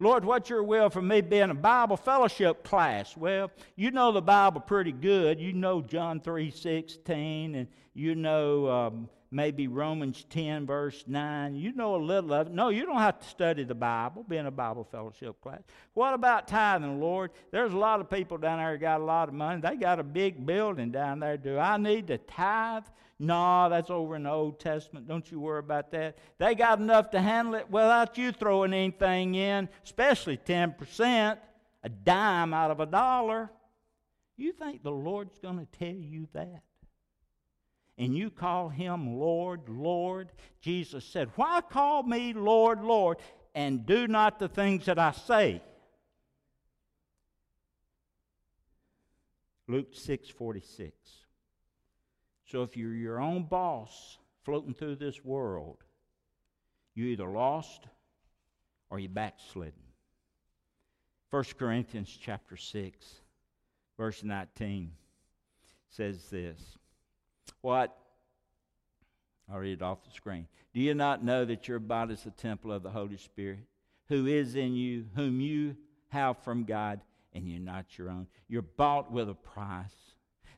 Lord, 0.01 0.25
what's 0.25 0.49
your 0.49 0.63
will 0.63 0.89
for 0.89 1.01
me 1.01 1.21
being 1.21 1.49
a 1.49 1.55
Bible 1.55 1.95
fellowship 1.95 2.65
class? 2.65 3.15
Well, 3.15 3.49
you 3.77 3.91
know 3.91 4.11
the 4.11 4.21
Bible 4.21 4.59
pretty 4.59 4.91
good. 4.91 5.39
You 5.39 5.53
know 5.53 5.81
John 5.81 6.19
3 6.19 6.51
16, 6.51 7.55
and 7.55 7.67
you 7.93 8.13
know 8.13 8.67
um, 8.67 9.09
maybe 9.31 9.67
Romans 9.67 10.25
10, 10.29 10.65
verse 10.65 11.03
9. 11.07 11.55
You 11.55 11.73
know 11.73 11.95
a 11.95 11.97
little 11.97 12.33
of 12.33 12.47
it. 12.47 12.53
No, 12.53 12.69
you 12.69 12.85
don't 12.85 12.99
have 12.99 13.19
to 13.19 13.27
study 13.27 13.63
the 13.63 13.75
Bible, 13.75 14.23
be 14.27 14.37
in 14.37 14.45
a 14.45 14.51
Bible 14.51 14.87
fellowship 14.89 15.41
class. 15.41 15.61
What 15.93 16.13
about 16.13 16.47
tithing, 16.47 16.99
Lord? 16.99 17.31
There's 17.51 17.73
a 17.73 17.77
lot 17.77 17.99
of 17.99 18.09
people 18.09 18.37
down 18.37 18.59
there 18.59 18.77
got 18.77 19.01
a 19.01 19.03
lot 19.03 19.27
of 19.27 19.35
money. 19.35 19.61
They 19.61 19.75
got 19.75 19.99
a 19.99 20.03
big 20.03 20.45
building 20.45 20.91
down 20.91 21.19
there. 21.19 21.37
Do 21.37 21.57
I 21.57 21.77
need 21.77 22.07
to 22.07 22.17
tithe? 22.17 22.83
No, 23.17 23.69
that's 23.69 23.89
over 23.89 24.15
in 24.17 24.23
the 24.23 24.31
Old 24.31 24.59
Testament. 24.59 25.07
Don't 25.07 25.29
you 25.31 25.39
worry 25.39 25.59
about 25.59 25.91
that. 25.91 26.17
They 26.37 26.53
got 26.53 26.79
enough 26.79 27.11
to 27.11 27.21
handle 27.21 27.55
it 27.55 27.69
without 27.69 28.17
you 28.17 28.31
throwing 28.33 28.73
anything 28.73 29.35
in, 29.35 29.69
especially 29.85 30.37
10%, 30.37 31.37
a 31.83 31.89
dime 31.89 32.53
out 32.53 32.71
of 32.71 32.81
a 32.81 32.85
dollar. 32.85 33.49
You 34.35 34.51
think 34.51 34.83
the 34.83 34.91
Lord's 34.91 35.39
going 35.39 35.59
to 35.59 35.79
tell 35.79 35.95
you 35.95 36.27
that? 36.33 36.63
And 37.97 38.15
you 38.15 38.29
call 38.29 38.69
him 38.69 39.17
Lord, 39.17 39.69
Lord, 39.69 40.31
Jesus 40.61 41.05
said, 41.05 41.29
Why 41.35 41.61
call 41.61 42.03
me 42.03 42.33
Lord, 42.33 42.81
Lord, 42.81 43.17
and 43.53 43.85
do 43.85 44.07
not 44.07 44.39
the 44.39 44.49
things 44.49 44.85
that 44.85 44.99
I 44.99 45.11
say? 45.11 45.61
Luke 49.67 49.93
6 49.93 50.29
46. 50.29 50.91
So 52.45 52.63
if 52.63 52.77
you're 52.77 52.93
your 52.93 53.19
own 53.19 53.43
boss 53.43 54.17
floating 54.43 54.73
through 54.73 54.97
this 54.97 55.23
world, 55.23 55.77
you 56.93 57.05
either 57.05 57.27
lost 57.27 57.87
or 58.89 58.99
you 58.99 59.09
backslidden. 59.09 59.73
1 61.31 61.43
Corinthians 61.57 62.17
chapter 62.21 62.55
6, 62.55 63.05
verse 63.97 64.23
19 64.23 64.91
says 65.89 66.29
this 66.29 66.77
What? 67.61 67.97
I'll 69.51 69.59
read 69.59 69.73
it 69.73 69.81
off 69.81 70.03
the 70.03 70.11
screen. 70.11 70.47
Do 70.73 70.81
you 70.81 70.93
not 70.93 71.23
know 71.23 71.45
that 71.45 71.67
your 71.67 71.79
body 71.79 72.13
is 72.13 72.23
the 72.23 72.31
temple 72.31 72.71
of 72.71 72.83
the 72.83 72.89
Holy 72.89 73.17
Spirit, 73.17 73.59
who 74.09 74.25
is 74.25 74.55
in 74.55 74.75
you, 74.75 75.05
whom 75.15 75.39
you 75.39 75.75
have 76.09 76.37
from 76.43 76.63
God, 76.63 77.01
and 77.33 77.49
you're 77.49 77.59
not 77.59 77.97
your 77.97 78.09
own? 78.09 78.27
You're 78.47 78.61
bought 78.61 79.11
with 79.11 79.29
a 79.29 79.35
price. 79.35 79.95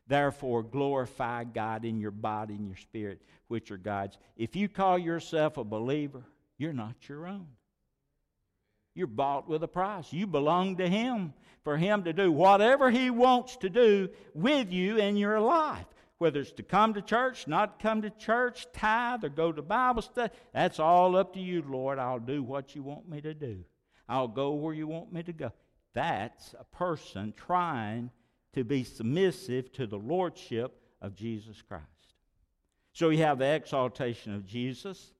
Therefore, 0.06 0.62
glorify 0.62 1.44
God 1.44 1.84
in 1.84 2.00
your 2.00 2.10
body 2.10 2.54
and 2.54 2.66
your 2.66 2.76
spirit, 2.76 3.20
which 3.48 3.70
are 3.70 3.76
God's. 3.76 4.16
If 4.36 4.56
you 4.56 4.68
call 4.68 4.98
yourself 4.98 5.58
a 5.58 5.64
believer, 5.64 6.22
you're 6.56 6.72
not 6.72 7.08
your 7.08 7.26
own. 7.26 7.46
You're 8.94 9.06
bought 9.06 9.48
with 9.48 9.62
a 9.62 9.68
price. 9.68 10.12
You 10.12 10.26
belong 10.26 10.78
to 10.78 10.88
Him 10.88 11.34
for 11.62 11.76
Him 11.76 12.04
to 12.04 12.12
do 12.12 12.32
whatever 12.32 12.90
He 12.90 13.10
wants 13.10 13.56
to 13.58 13.68
do 13.68 14.08
with 14.34 14.72
you 14.72 14.96
in 14.96 15.16
your 15.16 15.40
life. 15.40 15.86
Whether 16.18 16.40
it's 16.40 16.52
to 16.52 16.62
come 16.62 16.94
to 16.94 17.02
church, 17.02 17.46
not 17.46 17.80
come 17.80 18.02
to 18.02 18.10
church, 18.10 18.66
tithe, 18.72 19.24
or 19.24 19.28
go 19.28 19.52
to 19.52 19.62
Bible 19.62 20.02
study, 20.02 20.32
that's 20.52 20.80
all 20.80 21.16
up 21.16 21.34
to 21.34 21.40
you, 21.40 21.62
Lord. 21.66 21.98
I'll 21.98 22.18
do 22.18 22.42
what 22.42 22.74
you 22.74 22.82
want 22.82 23.08
me 23.08 23.20
to 23.20 23.34
do. 23.34 23.64
I'll 24.08 24.28
go 24.28 24.52
where 24.52 24.74
you 24.74 24.88
want 24.88 25.12
me 25.12 25.22
to 25.22 25.32
go. 25.32 25.52
That's 25.94 26.54
a 26.58 26.64
person 26.64 27.34
trying 27.36 28.10
to 28.54 28.64
be 28.64 28.82
submissive 28.82 29.72
to 29.74 29.86
the 29.86 29.98
lordship 29.98 30.80
of 31.00 31.14
Jesus 31.14 31.62
Christ. 31.62 31.84
So 32.92 33.10
you 33.10 33.18
have 33.18 33.38
the 33.38 33.46
exaltation 33.46 34.34
of 34.34 34.44
Jesus 34.44 35.12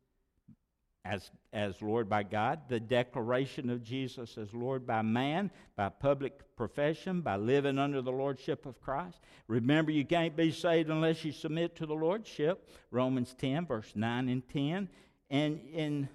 as, 1.09 1.31
as 1.55 1.81
Lord 1.81 2.09
by 2.09 2.23
God, 2.23 2.61
the 2.69 2.79
declaration 2.79 3.71
of 3.71 3.83
Jesus 3.83 4.37
as 4.37 4.53
Lord 4.53 4.87
by 4.87 5.01
man, 5.01 5.51
by 5.75 5.89
public 5.89 6.55
profession, 6.55 7.23
by 7.23 7.37
living 7.37 7.79
under 7.79 8.03
the 8.03 8.13
Lordship 8.13 8.67
of 8.67 8.81
Christ. 8.81 9.19
Remember, 9.47 9.91
you 9.91 10.05
can't 10.05 10.37
be 10.37 10.53
saved 10.53 10.91
unless 10.91 11.25
you 11.25 11.33
submit 11.33 11.77
to 11.77 11.87
the 11.87 11.95
Lordship. 11.95 12.69
Romans 12.91 13.35
10, 13.39 13.67
verse 13.67 13.91
9 13.95 14.29
and 14.29 14.47
10. 14.51 14.89
And, 15.31 15.61
and 15.75 16.09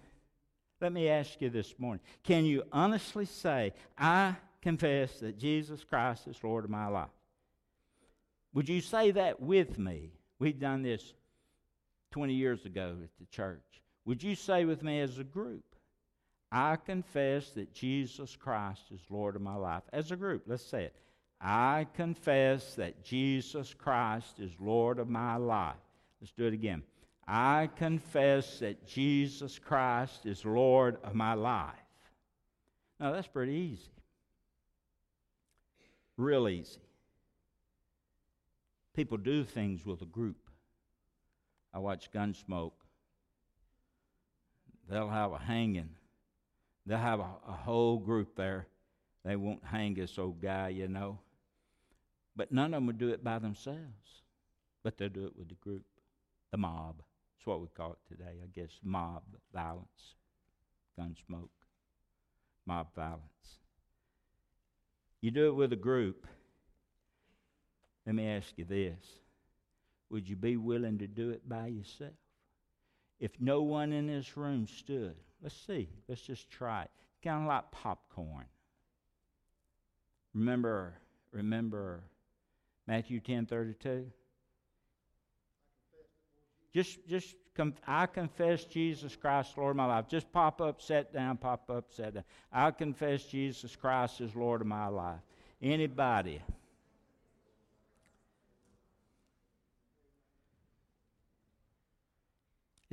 let 0.79 0.93
me 0.93 1.09
ask 1.09 1.41
you 1.41 1.49
this 1.49 1.73
morning 1.79 2.01
can 2.23 2.45
you 2.45 2.63
honestly 2.71 3.25
say, 3.25 3.73
I 3.97 4.35
confess 4.61 5.19
that 5.21 5.39
Jesus 5.39 5.83
Christ 5.83 6.27
is 6.27 6.37
Lord 6.43 6.65
of 6.65 6.69
my 6.69 6.87
life? 6.87 7.09
Would 8.53 8.69
you 8.69 8.81
say 8.81 9.09
that 9.11 9.41
with 9.41 9.79
me? 9.79 10.11
We've 10.37 10.59
done 10.59 10.83
this 10.83 11.13
20 12.11 12.33
years 12.33 12.65
ago 12.65 12.95
at 13.01 13.09
the 13.19 13.25
church. 13.31 13.82
Would 14.05 14.21
you 14.21 14.35
say 14.35 14.65
with 14.65 14.83
me 14.83 14.99
as 14.99 15.17
a 15.17 15.23
group, 15.23 15.63
I 16.51 16.75
confess 16.75 17.49
that 17.51 17.73
Jesus 17.73 18.35
Christ 18.35 18.83
is 18.91 19.01
Lord 19.09 19.35
of 19.35 19.41
my 19.41 19.55
life? 19.55 19.83
As 19.91 20.11
a 20.11 20.15
group, 20.15 20.43
let's 20.45 20.65
say 20.65 20.85
it. 20.85 20.95
I 21.41 21.87
confess 21.95 22.75
that 22.75 23.03
Jesus 23.03 23.73
Christ 23.73 24.39
is 24.39 24.51
Lord 24.59 24.99
of 24.99 25.09
my 25.09 25.35
life. 25.35 25.75
Let's 26.21 26.31
do 26.31 26.45
it 26.45 26.53
again. 26.53 26.83
I 27.27 27.69
confess 27.75 28.59
that 28.59 28.85
Jesus 28.87 29.57
Christ 29.59 30.25
is 30.25 30.45
Lord 30.45 30.97
of 31.03 31.15
my 31.15 31.33
life. 31.33 31.73
Now, 32.99 33.11
that's 33.11 33.27
pretty 33.27 33.53
easy. 33.53 33.91
Real 36.17 36.47
easy. 36.47 36.79
People 38.93 39.17
do 39.17 39.43
things 39.43 39.85
with 39.85 40.01
a 40.01 40.05
group. 40.05 40.37
I 41.73 41.79
watch 41.79 42.11
Gunsmoke 42.11 42.82
they'll 44.89 45.09
have 45.09 45.31
a 45.31 45.37
hanging. 45.37 45.89
They'll 46.85 46.97
have 46.97 47.19
a, 47.19 47.29
a 47.47 47.53
whole 47.53 47.97
group 47.97 48.35
there. 48.35 48.67
They 49.23 49.35
won't 49.35 49.63
hang 49.63 49.93
this 49.93 50.17
old 50.17 50.41
guy, 50.41 50.69
you 50.69 50.87
know. 50.87 51.19
But 52.35 52.51
none 52.51 52.73
of 52.73 52.77
them 52.77 52.87
would 52.87 52.97
do 52.97 53.09
it 53.09 53.23
by 53.23 53.39
themselves. 53.39 54.21
But 54.83 54.97
they'll 54.97 55.09
do 55.09 55.25
it 55.25 55.37
with 55.37 55.49
the 55.49 55.55
group, 55.55 55.85
the 56.51 56.57
mob. 56.57 56.95
That's 56.97 57.47
what 57.47 57.61
we 57.61 57.67
call 57.67 57.93
it 57.93 57.99
today, 58.09 58.39
I 58.43 58.47
guess. 58.53 58.71
Mob 58.83 59.23
violence, 59.53 60.15
gun 60.97 61.15
smoke, 61.25 61.51
mob 62.65 62.87
violence. 62.95 63.21
You 65.21 65.31
do 65.31 65.47
it 65.47 65.55
with 65.55 65.71
a 65.71 65.77
group. 65.77 66.27
Let 68.05 68.15
me 68.15 68.27
ask 68.27 68.47
you 68.57 68.65
this 68.65 68.99
Would 70.09 70.27
you 70.27 70.35
be 70.35 70.57
willing 70.57 70.97
to 70.97 71.07
do 71.07 71.29
it 71.29 71.47
by 71.47 71.67
yourself? 71.67 72.11
If 73.23 73.31
no 73.39 73.61
one 73.61 73.93
in 73.93 74.07
this 74.07 74.35
room 74.35 74.67
stood, 74.67 75.15
let's 75.41 75.55
see, 75.55 75.87
let's 76.09 76.19
just 76.19 76.51
try 76.51 76.81
it. 76.81 76.91
Kind 77.23 77.43
of 77.43 77.47
like 77.47 77.71
popcorn. 77.71 78.43
Remember, 80.33 80.95
remember 81.31 82.03
Matthew 82.85 83.21
10 83.21 83.45
32? 83.45 84.07
Just, 86.73 87.07
just, 87.07 87.33
I 87.87 88.07
confess 88.07 88.65
Jesus 88.65 89.15
Christ, 89.15 89.57
Lord 89.57 89.69
of 89.69 89.77
my 89.77 89.85
life. 89.85 90.09
Just 90.09 90.29
pop 90.33 90.59
up, 90.59 90.81
sit 90.81 91.13
down, 91.13 91.37
pop 91.37 91.69
up, 91.69 91.93
sit 91.93 92.15
down. 92.15 92.23
I 92.51 92.71
confess 92.71 93.23
Jesus 93.23 93.73
Christ 93.73 94.19
as 94.19 94.35
Lord 94.35 94.59
of 94.59 94.67
my 94.67 94.87
life. 94.87 95.21
Anybody? 95.61 96.41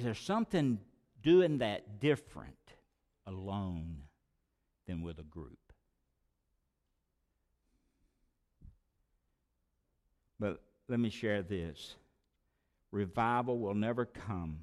Is 0.00 0.04
there 0.04 0.14
something 0.14 0.78
doing 1.22 1.58
that 1.58 2.00
different 2.00 2.56
alone 3.26 4.04
than 4.86 5.02
with 5.02 5.18
a 5.18 5.24
group? 5.24 5.58
But 10.38 10.62
let 10.88 10.98
me 10.98 11.10
share 11.10 11.42
this 11.42 11.96
revival 12.90 13.58
will 13.58 13.74
never 13.74 14.06
come 14.06 14.60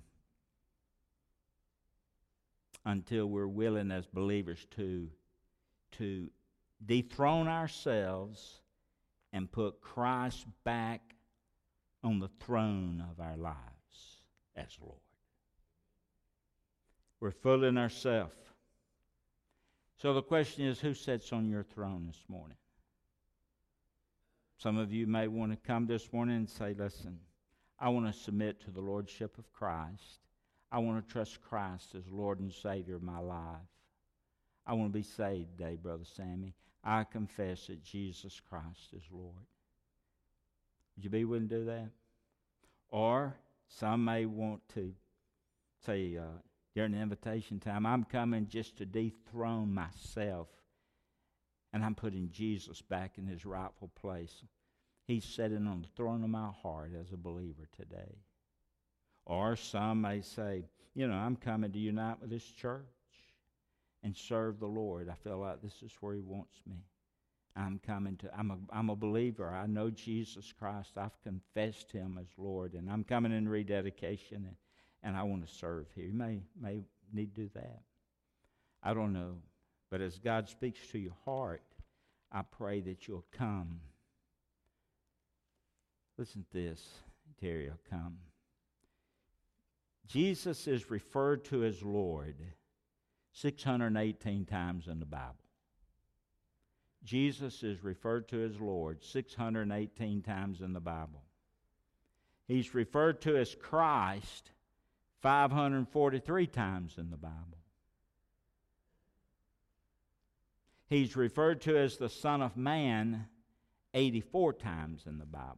until 2.83 3.27
we're 3.27 3.45
willing 3.45 3.91
as 3.91 4.07
believers 4.07 4.65
to, 4.77 5.07
to 5.99 6.31
dethrone 6.83 7.47
ourselves 7.47 8.61
and 9.31 9.51
put 9.51 9.81
Christ 9.81 10.47
back 10.63 11.13
on 12.03 12.17
the 12.17 12.29
throne 12.39 13.03
of 13.11 13.19
our 13.19 13.37
lives 13.37 14.23
as 14.55 14.75
Lord. 14.81 14.97
We're 17.19 17.31
fooling 17.31 17.77
ourselves. 17.77 18.35
So 19.97 20.13
the 20.13 20.21
question 20.21 20.65
is 20.65 20.79
who 20.79 20.93
sits 20.93 21.33
on 21.33 21.49
your 21.49 21.63
throne 21.63 22.05
this 22.05 22.23
morning? 22.27 22.57
Some 24.57 24.77
of 24.77 24.91
you 24.91 25.07
may 25.07 25.27
want 25.27 25.51
to 25.51 25.67
come 25.67 25.87
this 25.87 26.11
morning 26.13 26.35
and 26.35 26.49
say, 26.49 26.75
listen, 26.77 27.19
I 27.79 27.89
want 27.89 28.07
to 28.07 28.19
submit 28.19 28.61
to 28.61 28.71
the 28.71 28.81
Lordship 28.81 29.37
of 29.37 29.51
Christ. 29.53 30.19
I 30.71 30.79
want 30.79 31.05
to 31.05 31.11
trust 31.11 31.41
Christ 31.41 31.95
as 31.95 32.11
Lord 32.11 32.39
and 32.39 32.51
Savior 32.51 32.95
of 32.95 33.03
my 33.03 33.19
life. 33.19 33.57
I 34.65 34.73
want 34.73 34.91
to 34.91 34.97
be 34.97 35.03
saved 35.03 35.57
today, 35.57 35.77
Brother 35.81 36.03
Sammy. 36.03 36.53
I 36.83 37.03
confess 37.03 37.67
that 37.67 37.83
Jesus 37.83 38.41
Christ 38.49 38.93
is 38.93 39.03
Lord. 39.11 39.45
Would 40.95 41.03
you 41.03 41.09
be 41.09 41.25
willing 41.25 41.49
to 41.49 41.59
do 41.59 41.65
that? 41.65 41.89
Or 42.89 43.35
some 43.67 44.05
may 44.05 44.25
want 44.25 44.61
to 44.73 44.93
say, 45.85 46.17
uh, 46.17 46.23
during 46.77 46.91
the 46.91 46.99
invitation 46.99 47.59
time. 47.59 47.87
I'm 47.87 48.03
coming 48.03 48.45
just 48.47 48.77
to 48.77 48.85
dethrone 48.85 49.73
myself, 49.73 50.47
and 51.73 51.83
I'm 51.83 51.95
putting 51.95 52.29
Jesus 52.29 52.83
back 52.83 53.17
in 53.17 53.25
his 53.25 53.47
rightful 53.47 53.89
place. 53.99 54.43
He's 55.07 55.25
sitting 55.25 55.65
on 55.65 55.81
the 55.81 55.87
throne 55.95 56.23
of 56.23 56.29
my 56.29 56.51
heart 56.61 56.91
as 56.93 57.11
a 57.11 57.17
believer 57.17 57.67
today. 57.75 58.19
Or 59.25 59.55
some 59.55 60.01
may 60.01 60.21
say, 60.21 60.65
you 60.93 61.07
know, 61.07 61.15
I'm 61.15 61.35
coming 61.35 61.71
to 61.71 61.79
unite 61.79 62.21
with 62.21 62.29
this 62.29 62.45
church 62.45 62.85
and 64.03 64.15
serve 64.15 64.59
the 64.59 64.67
Lord. 64.67 65.09
I 65.09 65.15
feel 65.15 65.39
like 65.39 65.63
this 65.63 65.81
is 65.81 65.97
where 65.99 66.13
He 66.13 66.21
wants 66.21 66.59
me. 66.67 66.85
I'm 67.55 67.79
coming 67.79 68.17
to, 68.17 68.29
I'm 68.37 68.51
a, 68.51 68.57
I'm 68.69 68.91
a 68.91 68.95
believer. 68.95 69.49
I 69.49 69.65
know 69.65 69.89
Jesus 69.89 70.53
Christ. 70.59 70.91
I've 70.95 71.19
confessed 71.23 71.91
Him 71.91 72.19
as 72.21 72.27
Lord, 72.37 72.75
and 72.75 72.87
I'm 72.87 73.03
coming 73.03 73.31
in 73.31 73.49
rededication. 73.49 74.45
And 74.45 74.55
and 75.03 75.15
I 75.15 75.23
want 75.23 75.47
to 75.47 75.53
serve 75.53 75.87
here. 75.95 76.05
You 76.05 76.13
may, 76.13 76.41
may 76.59 76.81
need 77.13 77.35
to 77.35 77.41
do 77.41 77.49
that. 77.55 77.81
I 78.83 78.93
don't 78.93 79.13
know. 79.13 79.37
But 79.89 80.01
as 80.01 80.17
God 80.17 80.49
speaks 80.49 80.79
to 80.91 80.99
your 80.99 81.15
heart, 81.25 81.61
I 82.31 82.41
pray 82.41 82.81
that 82.81 83.07
you'll 83.07 83.25
come. 83.31 83.79
Listen 86.17 86.45
to 86.51 86.57
this, 86.57 86.85
Terry, 87.39 87.67
will 87.67 87.79
come. 87.89 88.17
Jesus 90.07 90.67
is 90.67 90.89
referred 90.89 91.45
to 91.45 91.63
as 91.63 91.83
Lord 91.83 92.35
618 93.33 94.45
times 94.45 94.87
in 94.87 94.99
the 94.99 95.05
Bible. 95.05 95.35
Jesus 97.03 97.63
is 97.63 97.83
referred 97.83 98.27
to 98.29 98.43
as 98.43 98.59
Lord 98.59 99.03
618 99.03 100.21
times 100.21 100.61
in 100.61 100.73
the 100.73 100.79
Bible. 100.79 101.23
He's 102.47 102.73
referred 102.73 103.21
to 103.21 103.37
as 103.37 103.55
Christ 103.55 104.51
543 105.21 106.47
times 106.47 106.97
in 106.97 107.09
the 107.09 107.17
Bible. 107.17 107.57
He's 110.87 111.15
referred 111.15 111.61
to 111.61 111.77
as 111.77 111.97
the 111.97 112.09
Son 112.09 112.41
of 112.41 112.55
Man 112.55 113.27
84 113.93 114.53
times 114.53 115.03
in 115.05 115.17
the 115.17 115.25
Bible. 115.25 115.57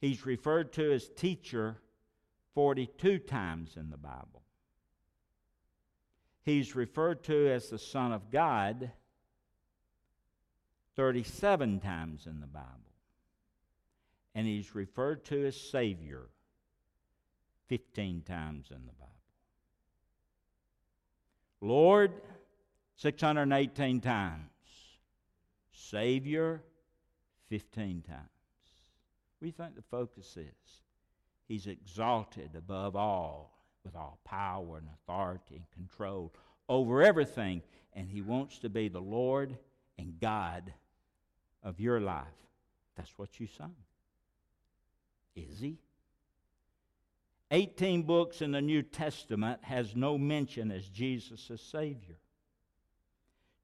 He's 0.00 0.24
referred 0.24 0.72
to 0.74 0.92
as 0.92 1.08
teacher 1.08 1.78
42 2.54 3.18
times 3.18 3.76
in 3.76 3.90
the 3.90 3.96
Bible. 3.96 4.42
He's 6.42 6.74
referred 6.74 7.22
to 7.24 7.48
as 7.48 7.68
the 7.68 7.78
Son 7.78 8.12
of 8.12 8.30
God 8.30 8.92
37 10.96 11.80
times 11.80 12.26
in 12.26 12.40
the 12.40 12.46
Bible. 12.46 12.66
And 14.34 14.46
he's 14.46 14.74
referred 14.74 15.24
to 15.26 15.46
as 15.46 15.56
Savior 15.56 16.28
15 17.70 18.22
times 18.22 18.66
in 18.72 18.84
the 18.84 18.92
Bible. 18.94 19.12
Lord, 21.60 22.10
618 22.96 24.00
times. 24.00 24.42
Savior, 25.70 26.62
15 27.48 28.02
times. 28.02 28.18
You 29.40 29.52
think 29.52 29.76
the 29.76 29.82
focus 29.82 30.36
is? 30.36 30.80
He's 31.46 31.68
exalted 31.68 32.50
above 32.58 32.96
all 32.96 33.56
with 33.84 33.94
all 33.94 34.18
power 34.24 34.78
and 34.78 34.88
authority 34.92 35.54
and 35.54 35.70
control 35.70 36.34
over 36.68 37.04
everything. 37.04 37.62
And 37.94 38.08
he 38.08 38.20
wants 38.20 38.58
to 38.58 38.68
be 38.68 38.88
the 38.88 39.00
Lord 39.00 39.56
and 39.96 40.18
God 40.20 40.72
of 41.62 41.78
your 41.78 42.00
life. 42.00 42.26
That's 42.96 43.16
what 43.16 43.38
you 43.38 43.46
sung. 43.46 43.76
Is 45.36 45.60
he? 45.60 45.78
18 47.50 48.02
books 48.02 48.42
in 48.42 48.52
the 48.52 48.60
New 48.60 48.82
Testament 48.82 49.60
has 49.64 49.96
no 49.96 50.16
mention 50.16 50.70
as 50.70 50.88
Jesus 50.88 51.50
as 51.50 51.60
Savior. 51.60 52.16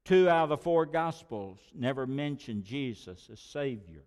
Two 0.03 0.29
out 0.29 0.43
of 0.43 0.49
the 0.49 0.57
four 0.57 0.85
Gospels 0.85 1.59
never 1.73 2.05
mention 2.05 2.63
Jesus 2.63 3.29
as 3.31 3.39
Savior. 3.39 4.03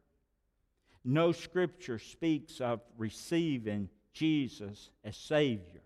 No 1.04 1.32
scripture 1.32 1.98
speaks 1.98 2.60
of 2.60 2.80
receiving 2.98 3.88
Jesus 4.12 4.90
as 5.04 5.16
Savior. 5.16 5.82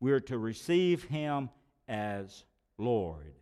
We 0.00 0.12
are 0.12 0.20
to 0.20 0.38
receive 0.38 1.04
Him 1.04 1.50
as 1.88 2.44
Lord. 2.78 3.34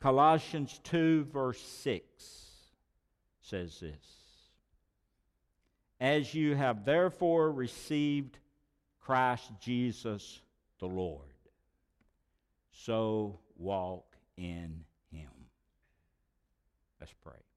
Colossians 0.00 0.80
2, 0.84 1.24
verse 1.24 1.60
6 1.60 2.04
says 3.40 3.80
this 3.80 4.06
As 6.00 6.34
you 6.34 6.54
have 6.54 6.84
therefore 6.84 7.50
received 7.50 8.38
Christ 9.08 9.50
Jesus 9.58 10.38
the 10.80 10.86
Lord, 10.86 11.32
so 12.70 13.38
walk 13.56 14.04
in 14.36 14.84
Him. 15.10 15.30
Let's 17.00 17.14
pray. 17.24 17.47